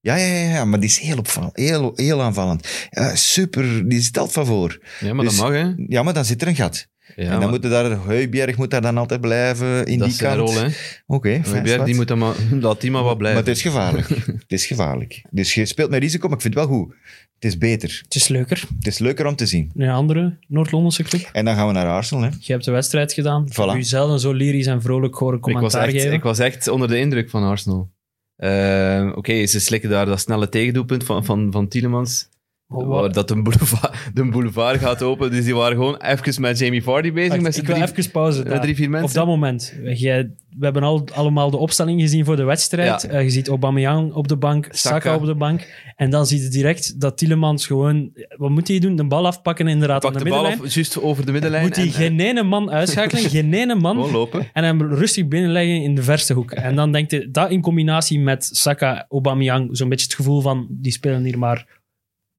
[0.00, 2.68] Ja, ja, ja, ja, maar die is heel, opvallend, heel, heel aanvallend.
[2.90, 4.78] Ja, super, die stelt van voor.
[5.00, 5.72] Ja, maar Dus- dat mag, hè.
[5.86, 6.86] Ja, maar dan zit er een gat.
[7.18, 10.06] Ja, en dan maar moet er daar, Heubjerg moet daar dan altijd blijven in dat
[10.06, 10.48] die is zijn kant.
[10.50, 10.68] rol, hè.
[11.06, 11.84] Oké, zwart.
[11.84, 13.40] die moet dan maar, laat die maar wat Maar blijven.
[13.44, 14.08] het is gevaarlijk.
[14.46, 15.22] het is gevaarlijk.
[15.30, 16.94] Dus je speelt met risico, maar ik vind het wel goed.
[17.34, 18.00] Het is beter.
[18.04, 18.62] Het is leuker.
[18.76, 19.70] Het is leuker om te zien.
[19.76, 21.28] Een andere Noord-Londense club.
[21.32, 22.22] En dan gaan we naar Arsenal.
[22.22, 22.28] Hè.
[22.40, 23.46] Je hebt de wedstrijd gedaan.
[23.46, 23.76] Ik heb Voilà.
[23.76, 26.12] u zelden zo lyrisch en vrolijk horen ik, was commentaar echt, geven.
[26.12, 27.90] ik was echt onder de indruk van Arsenal.
[28.36, 32.28] Eh, Oké, ze slikken daar dat snelle tegendoelpunt van, van, van Tielemans.
[32.68, 35.30] Waar wat- dat de boulevard, de boulevard gaat open.
[35.30, 37.30] Dus die waren gewoon even met Jamie Vardy bezig.
[37.30, 38.42] Wacht, met ik wil drie, even pauze.
[38.44, 38.60] daar.
[38.60, 39.08] drie, vier mensen.
[39.08, 39.74] Op dat moment.
[39.84, 43.02] Jij- we hebben al, allemaal de opstelling gezien voor de wedstrijd.
[43.02, 43.08] Ja.
[43.08, 45.00] Eh, je ziet Aubameyang op de bank, Saka.
[45.00, 45.14] Saka.
[45.16, 45.66] op de bank.
[45.96, 48.10] En dan zie je direct dat Tielemans gewoon...
[48.36, 48.96] Wat moet hij doen?
[48.96, 50.68] De bal afpakken inderdaad Pak aan de, de bal middenlijn.
[50.68, 51.62] af, juist over de middenlijn.
[51.62, 54.10] Moet hij en- geen ene man uitschakelen, geen ene Gewoon man.
[54.10, 54.46] lopen.
[54.52, 56.50] En hem rustig binnenleggen in de verste hoek.
[56.50, 60.66] En dan denkt hij, dat in combinatie met Saka, Aubameyang, zo'n beetje het gevoel van,
[60.70, 61.66] die spelen hier maar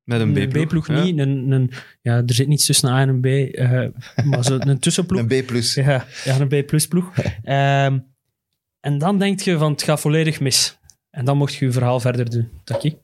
[0.09, 0.65] Met een een B-ploeg.
[0.65, 1.03] B-ploeg ja.
[1.03, 1.19] niet.
[1.19, 4.79] Een, een, ja, er zit niets tussen A en een B, eh, maar zo, een
[4.79, 5.19] tussenploeg.
[5.29, 5.45] Een B+.
[5.45, 5.73] plus.
[5.73, 7.11] Ja, ja een B-plus ploeg.
[7.43, 7.99] Ehm,
[8.79, 10.77] en dan denk je van, het gaat volledig mis.
[11.09, 12.49] En dan mocht je je verhaal verder doen.
[12.63, 12.97] Taki.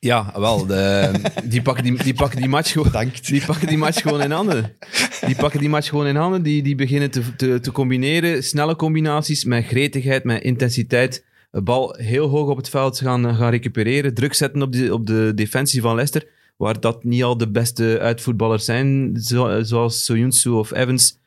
[0.00, 0.66] Ja, wel.
[0.66, 1.10] De,
[1.44, 3.10] die, pakken die, die pakken die match gewoon...
[3.22, 4.76] Die pakken die match gewoon in handen.
[5.26, 6.42] Die pakken die match gewoon in handen.
[6.42, 8.44] Die, die beginnen te, te, te combineren.
[8.44, 11.24] Snelle combinaties met gretigheid, met intensiteit.
[11.50, 14.14] De bal heel hoog op het veld gaan, gaan recupereren.
[14.14, 16.36] Druk zetten op de, op de defensie van Leicester.
[16.58, 21.18] Waar dat niet al de beste uitvoetballers zijn, zo- zoals Soyuncu of Evans.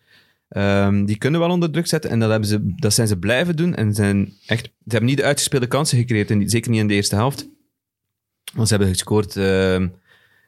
[0.49, 3.55] Ehm, die kunnen wel onder druk zetten en dat, hebben ze, dat zijn ze blijven
[3.55, 3.75] doen.
[3.75, 6.93] En zijn echt, ze hebben niet de uitgespeelde kansen gecreëerd, en zeker niet in de
[6.93, 7.47] eerste helft.
[8.53, 9.87] Want ze hebben gescoord ehm,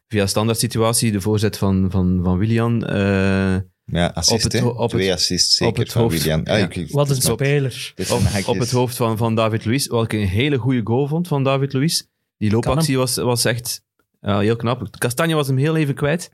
[0.07, 2.85] via standaard situatie, de voorzet van, van, van Willian.
[2.85, 3.55] eh,
[3.85, 6.17] Ja, assist, Op het op Twee het- assists, op zeker, het van hoofd.
[6.23, 6.41] William.
[6.45, 7.93] Ah, ik- Wat een speler.
[8.11, 11.27] Op, op het hoofd van, van David Luiz, wat ik een hele goede goal vond
[11.27, 12.01] van David Luiz.
[12.37, 13.82] Die loopactie was, was echt
[14.23, 14.97] ja, heel knap.
[14.97, 16.31] Castanje was hem heel even kwijt.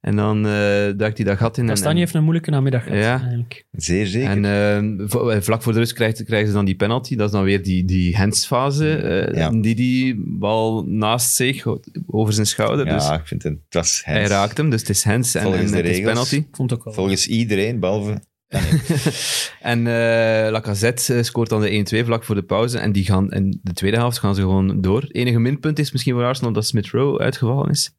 [0.00, 0.52] En dan eh
[0.96, 1.62] duikt hij dat gat in.
[1.62, 3.20] en- Kastanje en, heeft een moeilijke namiddag gehad, Ja.
[3.20, 3.64] eigenlijk.
[3.72, 4.30] Zeer zeker.
[4.44, 7.16] En eh, v- vlak voor de rust krijgt, krijgen ze dan die penalty.
[7.16, 8.96] Dat is dan weer die, die handsfase.
[8.96, 9.50] eh, Ja.
[9.50, 11.66] Die die bal naast zich,
[12.06, 12.86] over zijn schouder.
[12.86, 13.52] ja, Dus ik vind het...
[13.52, 15.90] Het was hij raakt hem, dus het is hands en, Volgens en de het is
[15.96, 16.12] regels.
[16.12, 16.34] penalty.
[16.36, 16.94] Ik vond het ook wel.
[16.94, 18.22] Volgens iedereen, behalve...
[19.60, 22.78] En eh Lacazette eh, scoort dan de 1-2 vlak voor de pauze.
[22.78, 25.00] En die gaan in de tweede helft gaan ze gewoon door.
[25.00, 27.90] Het enige minpunt is misschien voor Arsenal dat Smith Rowe uitgevallen is.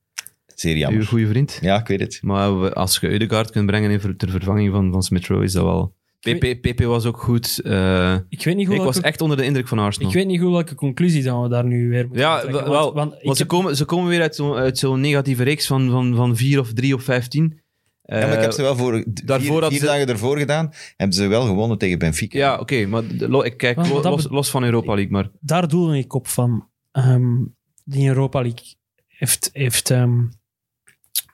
[0.56, 1.06] Zeer Uw jammer.
[1.06, 1.58] goede vriend.
[1.62, 2.20] Ja, ik weet het.
[2.22, 5.52] Maar als je Eudegaard kunt brengen in ver- ter vervanging van, van Smith Rowe, is
[5.54, 5.96] dat wel...
[6.20, 7.60] PP, PP was ook goed.
[7.64, 10.10] eh, Ik weet niet hoe ik was echt onder de indruk van Arsenal.
[10.10, 12.64] Ik weet niet goed welke conclusie dan we daar nu weer moeten Ja, trekken.
[12.70, 15.00] wel, Want, want ik Want ze, heb- komen, ze komen weer uit zo'n uit zo'n
[15.02, 17.62] negatieve reeks van, van, van 4 of 3 of 15.
[18.06, 19.04] Ja, maar ik heb ze wel voor...
[19.24, 22.38] daarvoor vier ze- dagen ervoor gedaan, hebben ze wel gewonnen tegen Benfica.
[22.38, 25.68] Ja, oké, maar lo- ik kijk Maar lo- dat los, van Europa League, maar daar
[25.68, 26.68] doelde ik op van.
[26.92, 27.36] ehm,
[27.84, 28.66] die Europa League
[29.08, 29.50] heeft...
[29.54, 30.20] heeft ehm,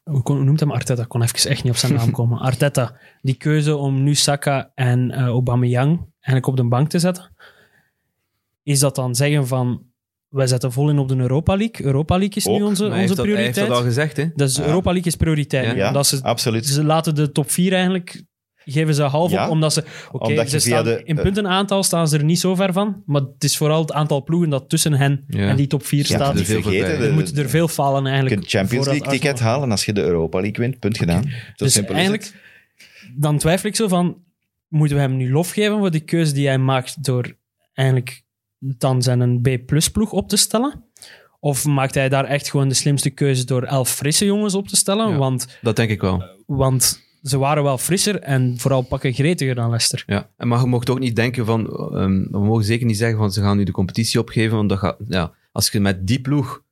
[0.04, 1.02] hoe, kon- hoe noemt hem Arteta?
[1.02, 2.40] Ik kon even echt niet op zijn naam komen.
[2.50, 7.36] Arteta, die keuze om nu Saka en eh Aubameyang eigenlijk op de bank te zetten.
[8.64, 9.84] Is dat dan zeggen van...
[10.30, 11.86] Wij zetten vol in op de Europa League.
[11.86, 13.68] Europa League is nu onze, onze heeft, dat, hij heeft prioriteit.
[13.68, 14.26] dat al gezegd, hè?
[14.36, 14.66] Dus Ja.
[14.66, 15.76] Europa League is prioriteit.
[15.76, 15.88] Ja.
[15.88, 16.66] omdat ze, absoluut.
[16.66, 18.24] ze laten de top 4 eigenlijk
[18.66, 19.84] geven ze half Ja, op, omdat ze...
[20.12, 23.04] Oké, ze je staan, de- in eh, puntenaantal staan ze er niet zo ver van,
[23.06, 25.48] maar het is vooral het aantal ploegen dat tussen hen Ja.
[25.50, 26.36] en die top 4 Ja, staat.
[26.42, 27.08] vergeten, voorbij.
[27.08, 28.40] Er er veel falen je eigenlijk.
[28.40, 30.80] kunt Champions League ticket halen als je de Europa League wint.
[30.80, 31.24] Punt gedaan.
[31.24, 32.34] Zo Dus simpel is eigenlijk, het.
[33.16, 34.18] dan twijfel ik zo van,
[34.68, 37.36] moeten we hem nu lof geven voor die keuze die hij maakt door
[37.74, 38.24] eigenlijk
[38.60, 40.84] dan zijn een B-plus ploeg op te stellen?
[41.40, 44.76] Of maakt hij daar echt gewoon de slimste keuze door elf frisse jongens op te
[44.76, 45.10] stellen?
[45.10, 45.18] Ja.
[45.18, 46.24] Want, Dat denk ik wel.
[46.46, 50.04] want ze waren wel frisser en vooral pakken gretiger dan Leicester.
[50.08, 50.30] Ja.
[50.38, 51.68] En Maar je mocht ook niet denken van...
[51.70, 54.78] ehm, we mogen zeker niet zeggen van ze gaan nu de competitie opgeven, want dat
[54.80, 54.98] gaat...
[55.08, 56.64] Ja, als je met die ploeg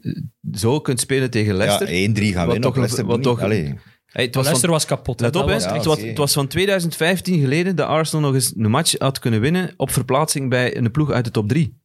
[0.00, 0.12] eh,
[0.52, 1.94] zo kunt spelen tegen Leicester...
[1.94, 3.06] Ja, 1-3 gaan winnen toch Leicester.
[3.06, 3.24] wat niet.
[3.24, 3.74] toch- Allee.
[4.16, 5.20] Hey, het was Leicester was kapot.
[5.20, 6.06] Let op, was Ja, echt- het, was, oké.
[6.06, 9.90] het was van 2015 geleden dat Arsenal nog eens een match had kunnen winnen op
[9.90, 11.78] verplaatsing bij een ploeg uit de top 3.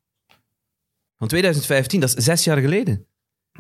[1.18, 3.06] Van 2015, dat is zes jaar geleden.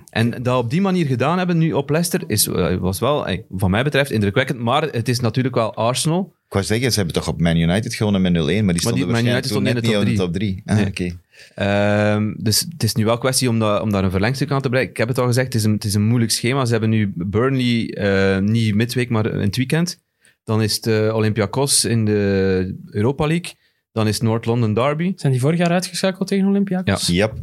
[0.09, 3.43] En dat op die manier gedaan hebben nu op Leicester is, eh, was wel, eh,
[3.49, 4.59] van mij betreft, indrukwekkend.
[4.59, 6.33] Maar het is natuurlijk wel Arsenal.
[6.51, 9.07] Ik wou zeggen, ze hebben toch op Man United gewonnen met 0-1, maar die stonden
[9.07, 10.61] waarschijnlijk stond net niet in de top 3.
[10.65, 10.85] Ah, Nee.
[10.87, 11.17] oké.
[11.55, 14.69] Ehm, dus het is nu wel kwestie om, dat, om daar een verlengstuk aan te
[14.69, 14.93] bereiken.
[14.93, 16.65] Ik heb het al gezegd, het is een, het is een moeilijk schema.
[16.65, 19.99] Ze hebben nu Burnley eh, niet midweek, maar in het weekend.
[20.43, 23.53] Dan is het eh, Olympiakos in de Europa League.
[23.91, 25.13] Dan is het Noord-London Derby.
[25.15, 27.07] Zijn die vorig jaar uitgeschakeld tegen Olympiakos?
[27.07, 27.33] Yep.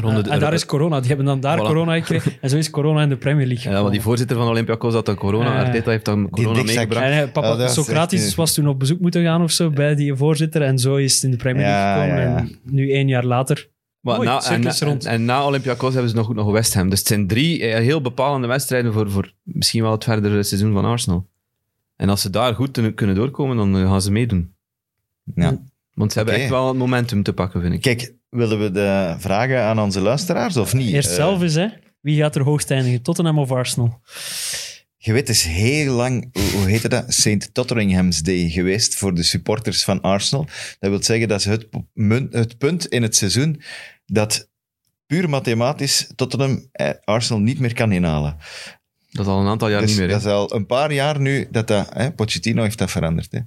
[0.00, 0.98] Ronde en daar is corona.
[0.98, 1.62] Die hebben dan daar Voilà.
[1.62, 2.32] corona gekregen.
[2.40, 3.72] En zo is corona in de Premier League.
[3.72, 5.64] Ja, want die voorzitter van Olympiakos had dan corona.
[5.64, 7.04] Arteta heeft dan corona meegebracht.
[7.06, 9.94] En, eh, papa is Socrates echt, was toen op bezoek moeten gaan of zo bij
[9.94, 10.62] die voorzitter.
[10.62, 12.22] En zo is het in de Premier League Ja, gekomen.
[12.22, 12.36] ja, ja.
[12.38, 13.68] En nu één jaar later.
[14.00, 15.04] Maar Mooi, na, en, circus en, rond.
[15.04, 16.88] en na Olympiakos hebben ze nog, nog West Ham.
[16.90, 20.72] Dus het zijn drie eh, heel bepalende wedstrijden voor, voor misschien wel het verdere seizoen
[20.72, 21.26] van Arsenal.
[21.96, 24.54] En als ze daar goed kunnen doorkomen, dan gaan ze meedoen.
[25.34, 25.58] Ja.
[25.94, 27.80] Want ze hebben echt wel het momentum te pakken, vind ik.
[27.80, 30.92] Kijk, willen we de vragen aan onze luisteraars of niet?
[30.92, 31.66] Eerst Eh, zelf eens, hè.
[32.00, 33.02] Wie gaat er hoogst eindigen?
[33.02, 34.00] Tottenham of Arsenal?
[34.96, 37.04] Je weet, het is heel lang, hoe- hoe heette dat?
[37.14, 37.48] St.
[37.54, 40.44] Totteringham's Day geweest voor de supporters van Arsenal.
[40.78, 41.66] Dat wil zeggen dat ze het,
[42.30, 43.62] het punt in het seizoen
[44.06, 44.48] dat
[45.06, 48.36] puur mathematisch Tottenham eh, Arsenal niet meer kan inhalen.
[49.10, 50.06] Dat is al een aantal jaar dus niet meer.
[50.08, 50.12] hè.
[50.14, 51.88] dat is al een paar jaar nu dat dat...
[51.94, 53.32] Hè, Pochettino heeft dat veranderd.
[53.32, 53.38] Hè.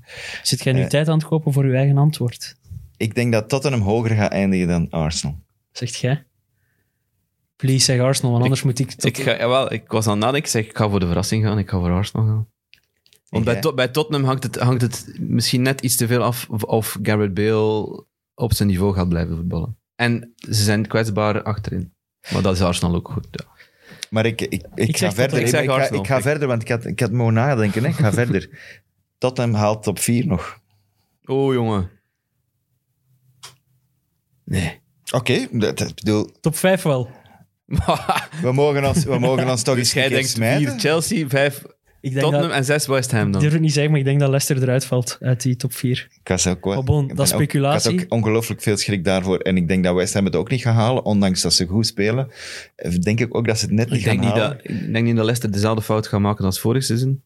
[0.43, 0.87] Zit jij nu Eh.
[0.87, 2.55] tijd aan het kopen voor uw eigen antwoord?
[2.99, 5.39] Ik denk dat Tottenham hoger gaat eindigen dan Arsenal.
[5.71, 6.25] Zegt jij?
[7.55, 8.91] Please zeg Arsenal, want anders moet ik...
[8.91, 11.05] tot- Ik, ga, jawel, ik was aan het nadenken, ik zeg ik ga voor de
[11.05, 12.47] verrassing gaan, ik ga voor Arsenal gaan.
[13.29, 13.61] Want bij, jij?
[13.61, 16.97] Tot- bij Tottenham hangt het, hangt het misschien net iets te veel af of, of
[17.03, 19.77] Garrett Bale op zijn niveau gaat blijven voetballen.
[19.95, 21.93] En ze zijn kwetsbaar achterin.
[22.33, 23.27] Maar dat is Arsenal ook goed.
[23.31, 23.45] Ja.
[24.09, 25.37] Maar ik, ik, ik, Ik ga verder.
[25.37, 27.83] Ik, Ik zeg ik ga, ik ga verder, want ik had, ik had mogen nadenken.
[27.83, 27.89] Hè.
[27.89, 28.49] Ik ga verder.
[29.17, 30.59] Tottenham haalt top 4 nog.
[31.25, 31.89] Oh, jongen.
[34.49, 34.79] Nee.
[35.11, 37.09] Oké, dat, dat bedoel, Top 5 wel.
[38.41, 40.69] we mogen ons, we mogen ons toch dus eens jij keer denkt smijten.
[40.69, 41.63] vier Chelsea, vijf
[42.01, 42.57] Ik denk Tottenham dat...
[42.57, 43.41] en zes West Ham Ik dan.
[43.41, 46.07] durf het niet zeggen, maar ik denk dat Leicester eruit valt uit die top 4.
[46.21, 47.91] Ik was ook wel- Maar bon, ik dat is ook- speculatie.
[47.91, 49.37] ik had ook ongelooflijk veel schrik daarvoor.
[49.37, 51.87] En ik denk dat West Ham het ook niet gaat halen, ondanks dat ze goed
[51.87, 52.31] spelen.
[52.75, 54.57] Eh, Denk ik ook dat ze het net niet Ik denk, gaan niet halen.
[54.57, 57.23] dat, ik denk niet dat Leicester dezelfde fout gaat maken als vorig seizoen.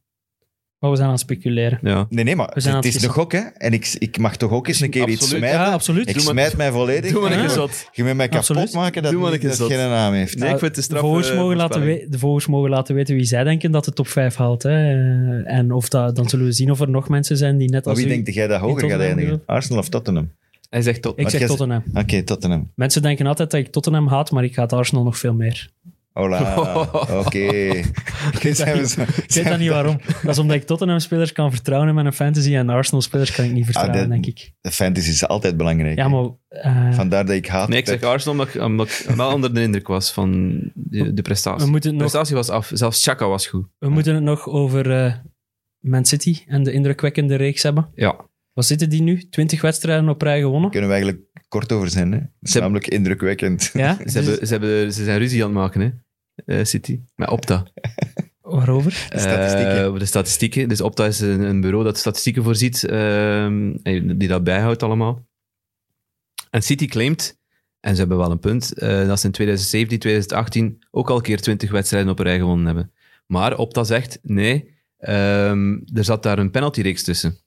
[0.84, 1.79] Maar we zijn aan het speculeren.
[1.81, 2.05] Ja.
[2.09, 3.39] Nee, nee, maar We zijn het is het een gok, hè.
[3.39, 5.49] En ik, ik mag toch ook eens een keer iets smijten.
[5.59, 6.07] Ja, absoluut.
[6.09, 7.11] Ik Doe maar- smijt mij volledig.
[7.11, 7.43] Doe maar een Ja.
[7.45, 7.89] keer zot.
[7.91, 8.73] Je moet mij kapot Absoluut.
[8.73, 9.71] maken dat, Doe maar zot.
[9.71, 10.38] geen naam heeft.
[10.38, 11.01] Nee, ik vind het een de, straf.
[11.01, 13.93] volgers eh, mogen laten we- de volgers mogen laten weten wie zij denken dat de
[13.93, 14.63] top 5 haalt.
[14.63, 15.43] Hè.
[15.43, 17.93] En of dat, dan zullen we zien of er nog mensen zijn die net Maar
[17.93, 18.11] als wie u...
[18.13, 19.41] denkt dat jij dat hoger gaat eindigen?
[19.45, 20.31] Arsenal of Tottenham?
[20.69, 21.19] Hij zegt tot.
[21.19, 21.84] Ik zeg Tottenham.
[21.93, 22.71] Oké, Tottenham.
[22.75, 25.69] Mensen denken altijd dat ik Tottenham haat, maar ik haat Arsenal nog veel meer.
[26.14, 26.55] Hola,
[27.26, 27.39] oké.
[27.39, 29.97] Ik weet dat niet waarom.
[30.24, 33.64] Dat is omdat ik Tottenham-spelers kan vertrouwen in mijn fantasy en Arsenal-spelers kan ik niet
[33.66, 34.51] vertrouwen, Ah, dat- denk ik.
[34.61, 35.97] De fantasy is altijd belangrijk.
[35.97, 36.26] Ja, maar...
[36.47, 37.68] eh, Vandaar dat ik haat.
[37.70, 41.14] Nee, ik zeg Arsenal omdat ik, omdat ik wel onder de indruk was van de,
[41.14, 41.66] de prestatie.
[41.66, 42.70] we, moeten De nog, prestatie was af.
[42.74, 43.68] Zelfs Chaka was goed.
[43.80, 45.14] we moeten het nog over eh,
[45.80, 47.89] Man City en de indrukwekkende reeks hebben.
[47.95, 48.32] Ja.
[48.53, 49.28] Wat zitten die nu?
[49.30, 50.70] 20 wedstrijden op rij gewonnen?
[50.70, 52.11] kunnen we eigenlijk kort over zijn.
[52.11, 52.18] Hè?
[52.20, 53.70] Dat is Ze- namelijk indrukwekkend.
[53.74, 53.97] Ja?
[54.05, 55.89] Ze, hebben, ze, hebben, ze zijn ruzie aan het maken, hè?
[56.45, 56.99] Eh, City.
[57.15, 57.63] Met Opta.
[58.41, 59.07] waarover?
[59.09, 59.77] De statistieken.
[59.79, 60.69] Eh, over de statistieken.
[60.69, 65.25] Dus Opta is een, een bureau dat statistieken voorziet, ehm, en die dat bijhoudt allemaal.
[66.49, 67.38] En City claimt,
[67.79, 71.21] en ze hebben wel een punt, eh, dat ze in 2017, 2018 ook al een
[71.21, 72.91] keer 20 wedstrijden op een rij gewonnen hebben.
[73.25, 77.38] Maar Opta zegt, nee, ehm, er zat daar een penaltyreeks tussen.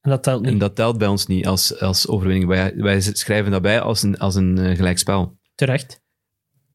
[0.00, 0.60] En dat telt En niet.
[0.60, 2.46] dat telt bij ons niet als, als overwinning.
[2.46, 5.38] Wij, wij schrijven dat bij als een, als een eh, gelijkspel.
[5.54, 6.00] Terecht.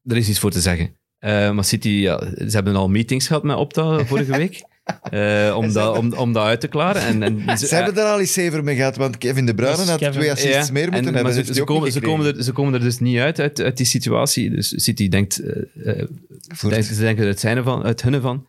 [0.04, 0.97] Er is iets voor te zeggen.
[1.18, 4.62] Eh, maar City, ja, ze hebben al meetings gehad met Opta vorige week.
[5.10, 7.02] eh, om, dat, om, om dat uit te klaren.
[7.02, 9.88] En, en Ze hebben er al eens zeven mee gehad, want Kevin De Bruyne is
[9.88, 10.14] had Kevin.
[10.18, 11.32] twee assists Ja, meer en- moeten hebben.
[11.32, 13.76] ze, heeft ze, komen, ze, komen er, ze komen er dus niet uit, uit, uit
[13.76, 14.50] die situatie.
[14.50, 16.02] Dus City denkt, eh,
[16.82, 18.46] ze denken er het zijne van, het hunne van.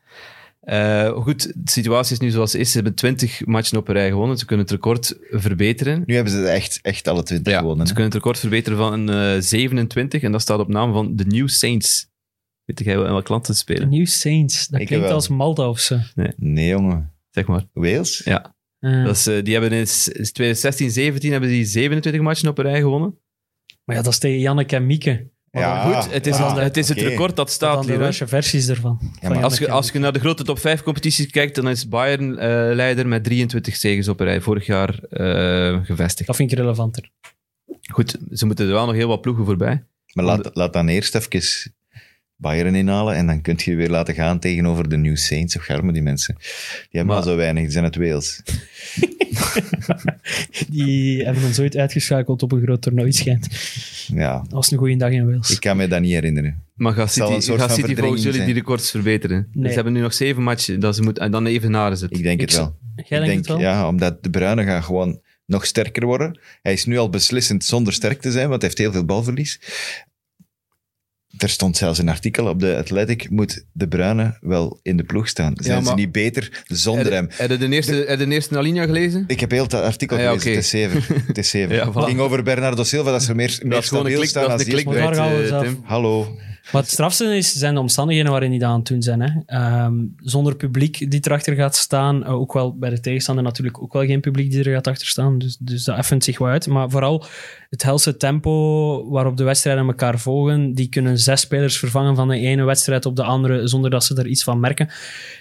[0.60, 2.68] Eh, goed, de situatie is nu zoals het is.
[2.70, 4.38] Ze hebben 20 matchen op een rij gewonnen.
[4.38, 6.04] Ze kunnen het record verbeteren.
[6.06, 7.88] Nu hebben ze echt, echt alle twintig Ja, gewonnen.
[7.88, 10.22] ze kunnen het record verbeteren van eh 27.
[10.22, 12.08] En dat staat op naam van de New Saints.
[12.76, 13.90] Weet jij wel in welk land ze spelen?
[13.90, 14.68] New Saints.
[14.68, 15.14] Dat Ik klinkt wel.
[15.16, 15.98] als Malta of zo.
[16.36, 17.12] Nee, jongen.
[17.30, 17.66] Zeg maar.
[17.74, 18.22] Wales?
[18.26, 18.56] Ja.
[18.80, 22.58] Eh, Dat is, eh, die hebben in s- 2016, 17 hebben die 27 matchen op
[22.58, 23.18] een rij gewonnen.
[23.86, 25.30] Maar ja, dat is tegen Janneke en Mieke.
[25.52, 27.86] Maar Ja, dan- Goed, het is, ah, het, is het record dat dan staat de
[27.90, 28.00] hier.
[28.00, 28.06] hè.
[28.06, 28.98] Russische versies ervan.
[29.00, 31.56] Van maar Janneke Als je, en als je naar de grote top 5 competities kijkt,
[31.56, 34.42] dan is Bayern eh, leider met 23 zegens op een rij.
[34.42, 36.28] Vorig jaar eh, gevestigd.
[36.28, 37.10] Dat vind ik relevanter.
[37.92, 39.84] Goed, ze moeten er wel nog heel wat ploegen voorbij.
[40.14, 41.30] Maar laat, laat dan eerst even
[42.42, 45.56] Bayern inhalen en dan kun je je weer laten gaan tegenover de New Saints.
[45.56, 46.36] Of garmen die mensen.
[46.40, 46.46] Die
[46.92, 48.42] hebben Maar- al zo weinig, die zijn uit Wales.
[50.70, 53.48] Die hebben ons ooit uitgeschakeld op een groot toernooi, schijnt.
[54.14, 55.50] Ja, Dat was een goede dag in Wales.
[55.52, 56.64] ik kan me dat niet herinneren.
[56.76, 59.48] Maar gaat City, een soort gaat van City volgens jullie die records verbeteren?
[59.54, 59.70] Nee.
[59.70, 61.44] Ze hebben nu nog zeven matchen dat ze moeten, en dan
[61.98, 62.18] ze het.
[62.18, 62.76] Ik denk Ik het wel.
[62.96, 63.60] Jij ik denkt denk, het wel?
[63.60, 66.40] ja, omdat de Bruyne gaat gewoon nog sterker worden.
[66.62, 69.60] Hij is nu al beslissend zonder sterk te zijn, want hij heeft heel veel balverlies.
[71.38, 75.28] Er stond zelfs een artikel op de Athletic, moet de Bruyne wel in de ploeg
[75.28, 75.54] staan.
[75.58, 77.28] Zijn ze maar- niet beter zonder hem?
[77.32, 79.24] Heb je de eerste, heb je de eerste alinea gelezen?
[79.28, 80.56] Ik heb heel het artikel Ah, ja, gelezen, oké.
[80.58, 81.24] het is zeven.
[81.28, 81.76] Het is zeven.
[81.76, 82.06] Ja, het voilà.
[82.08, 84.62] ging over Bernardo Silva, dat ze meer, meer Dat stabiel klik, staan dat
[85.16, 85.82] gaan we bij zelf- Tim.
[85.84, 86.38] Hallo.
[86.72, 89.22] Maar het strafste is, zijn de omstandigheden waarin die dat aan het doen zijn.
[89.22, 89.30] Hè.
[89.46, 92.24] Ehm, zonder publiek die erachter gaat staan.
[92.26, 95.08] eh, ook wel bij de tegenstander natuurlijk ook wel geen publiek die er gaat achter
[95.08, 95.38] staan.
[95.38, 96.68] Dus, dus dat effent zich wel uit.
[96.68, 97.26] Maar vooral
[97.70, 102.38] het helse tempo waarop de wedstrijden elkaar volgen, die kunnen zes spelers vervangen van de
[102.38, 104.90] ene wedstrijd op de andere zonder dat ze er iets van merken.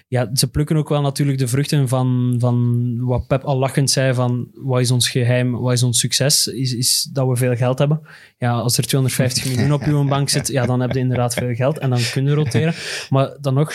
[0.08, 4.14] Ja, ze plukken ook wel natuurlijk de vruchten van, van wat Pep al lachend zei
[4.14, 7.78] van wat is ons geheim, wat is ons succes, is, is dat we veel geld
[7.78, 8.00] hebben.
[8.38, 11.54] Ja, als er 250 miljoen op uw bank zit, ja, dan heb je inderdaad veel
[11.54, 12.74] geld en dan kun je roteren.
[13.10, 13.74] Maar dan nog...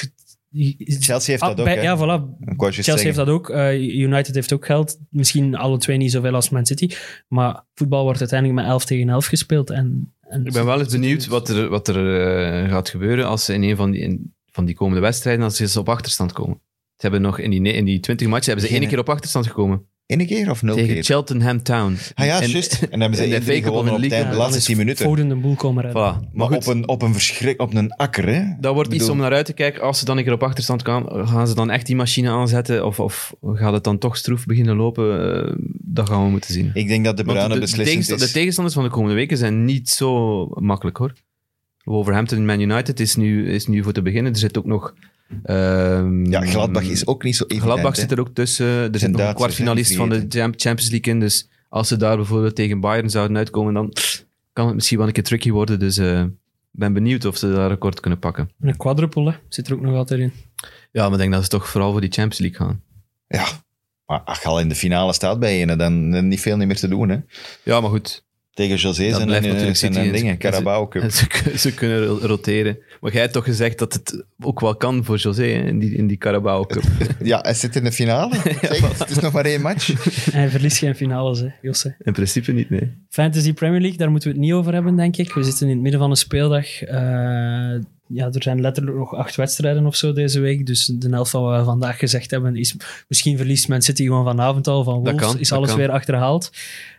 [0.85, 1.81] Chelsea heeft Ah, dat ook, bij-?
[1.83, 2.45] Ja, voilà.
[2.57, 3.03] Chelsea zeggen.
[3.05, 3.49] heeft dat ook.
[3.49, 4.97] eh, United heeft ook geld.
[5.09, 6.89] Misschien alle twee niet zoveel als Man City.
[7.27, 9.69] Maar voetbal wordt uiteindelijk met 11 tegen 11 gespeeld.
[9.69, 12.27] En, en Ik ben wel eens benieuwd wat er, wat er
[12.63, 15.55] eh, gaat gebeuren als ze in een van die, in, van die komende wedstrijden, als
[15.55, 16.61] ze op achterstand komen.
[16.95, 19.09] Ze hebben nog in die, in die 20 matchen hebben ze Geen- één keer op
[19.09, 19.87] achterstand gekomen.
[20.20, 21.03] Eén keer of nul tegen keer?
[21.03, 21.97] Cheltenham Town.
[22.16, 22.82] Ah ja, En- juist.
[22.82, 25.05] En dan hebben ze in één gewonnen op de laatste 10 minuten.
[25.05, 26.01] Foden de boel komen redden.
[26.01, 26.20] Voilà.
[26.20, 28.43] Maar Maar goed, op een, op een verschrik, op een akker, hè?
[28.59, 29.82] dat wordt iets om naar uit te kijken.
[29.82, 32.86] Als ze dan een keer op achterstand gaan, gaan ze dan echt die machine aanzetten?
[32.86, 35.36] Of, of gaat het dan toch stroef beginnen lopen?
[35.45, 36.72] Eh, dat gaan we moeten zien.
[36.74, 40.45] Ik denk dat de Bruine de, de, tegenstanders van de komende weken zijn niet zo
[40.47, 41.14] makkelijk hoor.
[41.84, 44.32] Wolverhampton Man United is nu, is nu voor te beginnen.
[44.32, 44.93] Er zit ook nog.
[45.43, 47.71] Ehm, Ja, Gladbach is ook niet zo evident.
[47.71, 48.65] Gladbach zit er ook tussen.
[48.65, 51.19] Er zit nog een kwartfinalist van de Champions League in.
[51.19, 53.93] Dus als ze daar bijvoorbeeld tegen Bayern zouden uitkomen, dan
[54.53, 55.79] kan het misschien wel een keer tricky worden.
[55.79, 56.29] Dus eh, ik
[56.79, 58.49] ben benieuwd of ze daar record kunnen pakken.
[58.59, 60.34] En Een quadruple hè, zit er ook nog altijd in.
[60.91, 62.81] Ja, maar ik denk dat ze toch vooral voor die Champions League gaan.
[63.27, 63.45] Ja,
[64.05, 65.77] maar als je al in de finale staat bij je, dan
[66.11, 67.09] dan niet veel meer te doen.
[67.09, 67.17] Hè?
[67.63, 68.23] Ja, maar goed.
[68.53, 71.11] Tegen José Dat zijn blijft en, natuurlijk zijn dingen, Carabao Cup.
[71.11, 72.77] Ze, kun- ze kunnen ro- roteren.
[73.01, 75.95] Maar jij hebt toch gezegd dat het ook wel kan voor José hè, in die,
[75.95, 76.83] in die Carabao Cup.
[77.23, 78.35] Ja, hij zit in de finale.
[78.61, 79.89] Zeg, het is nog maar één match.
[80.31, 81.95] En hij verliest geen finales, hè, Josse.
[82.03, 82.91] In principe niet, nee.
[83.09, 85.33] Fantasy Premier League, daar moeten we het niet over hebben, denk ik.
[85.33, 86.81] We zitten in het midden van een speeldag.
[86.81, 86.95] Eh,
[88.07, 90.65] ja, er zijn letterlijk nog acht wedstrijden of zo deze week.
[90.65, 92.75] Dus de helft van wat we vandaag gezegd hebben is...
[93.07, 95.27] Misschien verliest Man City gewoon vanavond al van Dat Wolves.
[95.31, 95.77] kan, is dat alles kan.
[95.79, 96.51] weer achterhaald.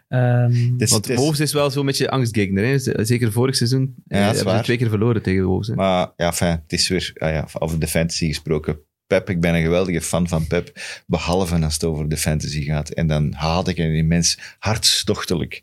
[0.09, 2.64] Want het is- Wolves is wel zo'n beetje angstgegner.
[2.64, 3.05] Hè.
[3.05, 5.68] Zeker vorig seizoen Ja, eh, dat is hebben ze twee keer verloren tegen de Wolves.
[5.68, 5.74] Hè.
[5.74, 8.78] Maar ja, fijn, het is weer ah ja, over de fantasy gesproken.
[9.07, 10.72] Pep, ik ben een geweldige fan van Pep,
[11.07, 12.88] behalve als het over de fantasy gaat.
[12.90, 15.62] En dan haat ik een mens hartstochtelijk.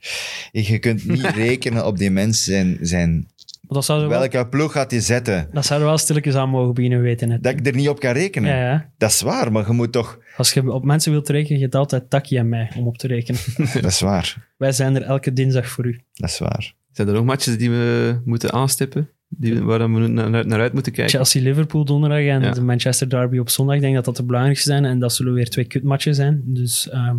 [0.51, 3.27] Je kunt niet rekenen op die mens zijn, zijn
[3.75, 5.47] dat wel, welke ploeg gaat hij zetten.
[5.51, 7.41] dat zouden we wel stilletjes aan mogen beginnen weten.
[7.41, 8.49] Dat ik er niet op kan rekenen.
[8.49, 8.91] Ja, ja.
[8.97, 10.19] Dat is waar, maar je moet toch...
[10.37, 13.07] Als je op mensen wilt rekenen, je hebt altijd Taki en mij om op te
[13.07, 13.41] rekenen.
[13.81, 15.99] Dat is waar, Wij zijn er elke dinsdag voor u.
[16.13, 16.73] dat is waar.
[16.91, 19.09] Zijn er nog matches die we moeten aanstippen?
[19.27, 21.13] Die, waar we naar, naar uit moeten kijken?
[21.13, 22.51] Chelsea-Liverpool donderdag en Ja.
[22.51, 23.75] de Manchester Derby op zondag.
[23.75, 24.85] Ik denk dat dat de belangrijkste zijn.
[24.85, 26.41] En dat zullen weer twee kutmatchen zijn.
[26.45, 27.17] Dus ehm,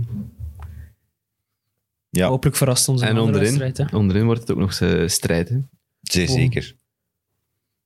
[2.11, 3.91] Ja, hopelijk verrast ons een En onderin, wedstrijd.
[3.91, 3.97] Hè.
[3.97, 5.49] onderin wordt het ook nog eh, strijd.
[5.49, 5.57] Hè?
[6.03, 6.77] Zeer zeker.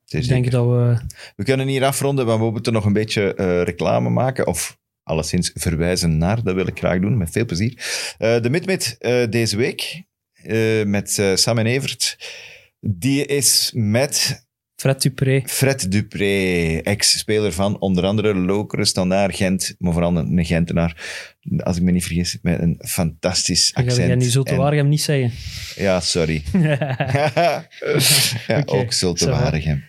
[0.04, 0.50] Zeer Ik denk zeker.
[0.50, 1.14] dat we...
[1.36, 4.46] We kunnen hier afronden, maar we moeten nog een beetje eh, reclame maken.
[4.46, 7.84] Of alleszins verwijzen naar, dat wil ik graag doen, met veel plezier.
[8.18, 10.02] Eh, de Midmid eh deze week,
[10.86, 12.16] met Sam en Evert,
[12.80, 14.45] die is met
[14.76, 15.42] Fred Dupré.
[15.46, 20.96] Fred Dupré, ex-speler van onder andere Lokeren, Standaard, Gent, maar vooral een, Gentenaar,
[21.58, 23.96] als ik me niet vergis, met een fantastisch accent.
[24.06, 25.32] jij nu zo te En- Waregem niet zeggen.
[25.76, 26.42] Ja, sorry.
[26.52, 27.64] ja,
[28.60, 29.28] Oké, ook va.
[29.30, 29.84] Waregem.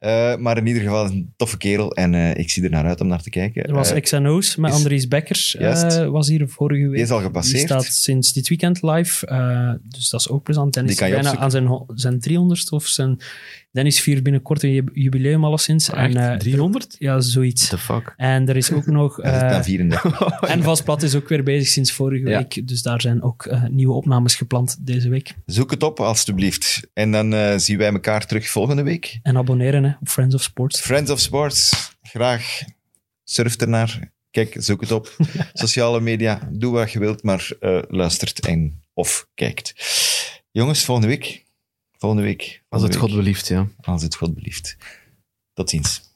[0.00, 3.00] Eh, maar in ieder geval een toffe kerel en eh, ik zie er naar uit
[3.00, 3.64] om naar te kijken.
[3.64, 5.56] Er was Eh, XNO's met is- Andries Bekkers.
[6.10, 6.92] Was hier vorige week.
[6.94, 7.62] die is al Die gepasseerd.
[7.62, 9.26] staat sinds dit weekend live.
[9.82, 10.74] dus dat is ook plezant.
[10.86, 13.20] Die kan je bijna aan zijn, zijn 300ste of zijn...
[13.70, 15.90] Dennis viert binnenkort een ju- jubileum alleszins.
[15.90, 16.14] Echt?
[16.14, 16.96] en, eh, 300?
[16.98, 17.68] Ja, zoiets.
[17.70, 18.12] What the fuck?
[18.16, 19.14] En er is ook nog...
[19.14, 20.40] Zit eh, aan 34.
[20.40, 22.38] en Vastplat is ook weer bezig sinds vorige Ja.
[22.38, 22.68] week.
[22.68, 25.34] Dus daar zijn ook eh, nieuwe opnames gepland deze week.
[25.46, 26.88] Zoek het op, alstublieft.
[26.92, 29.18] En dan eh, zien wij elkaar terug volgende week.
[29.22, 30.80] En abonneren hè, op Friends of Sports.
[30.80, 32.60] Friends of Sports, graag.
[33.24, 34.10] Surf ernaar.
[34.30, 35.16] Kijk, zoek het op.
[35.52, 39.74] Sociale media, doe wat je wilt, maar eh, luistert en of kijkt.
[40.50, 41.44] Jongens, volgende week.
[41.98, 42.62] Volgende week.
[42.68, 43.68] Als het God belieft, ja.
[43.80, 44.76] Als het God belieft.
[45.52, 46.07] Tot ziens.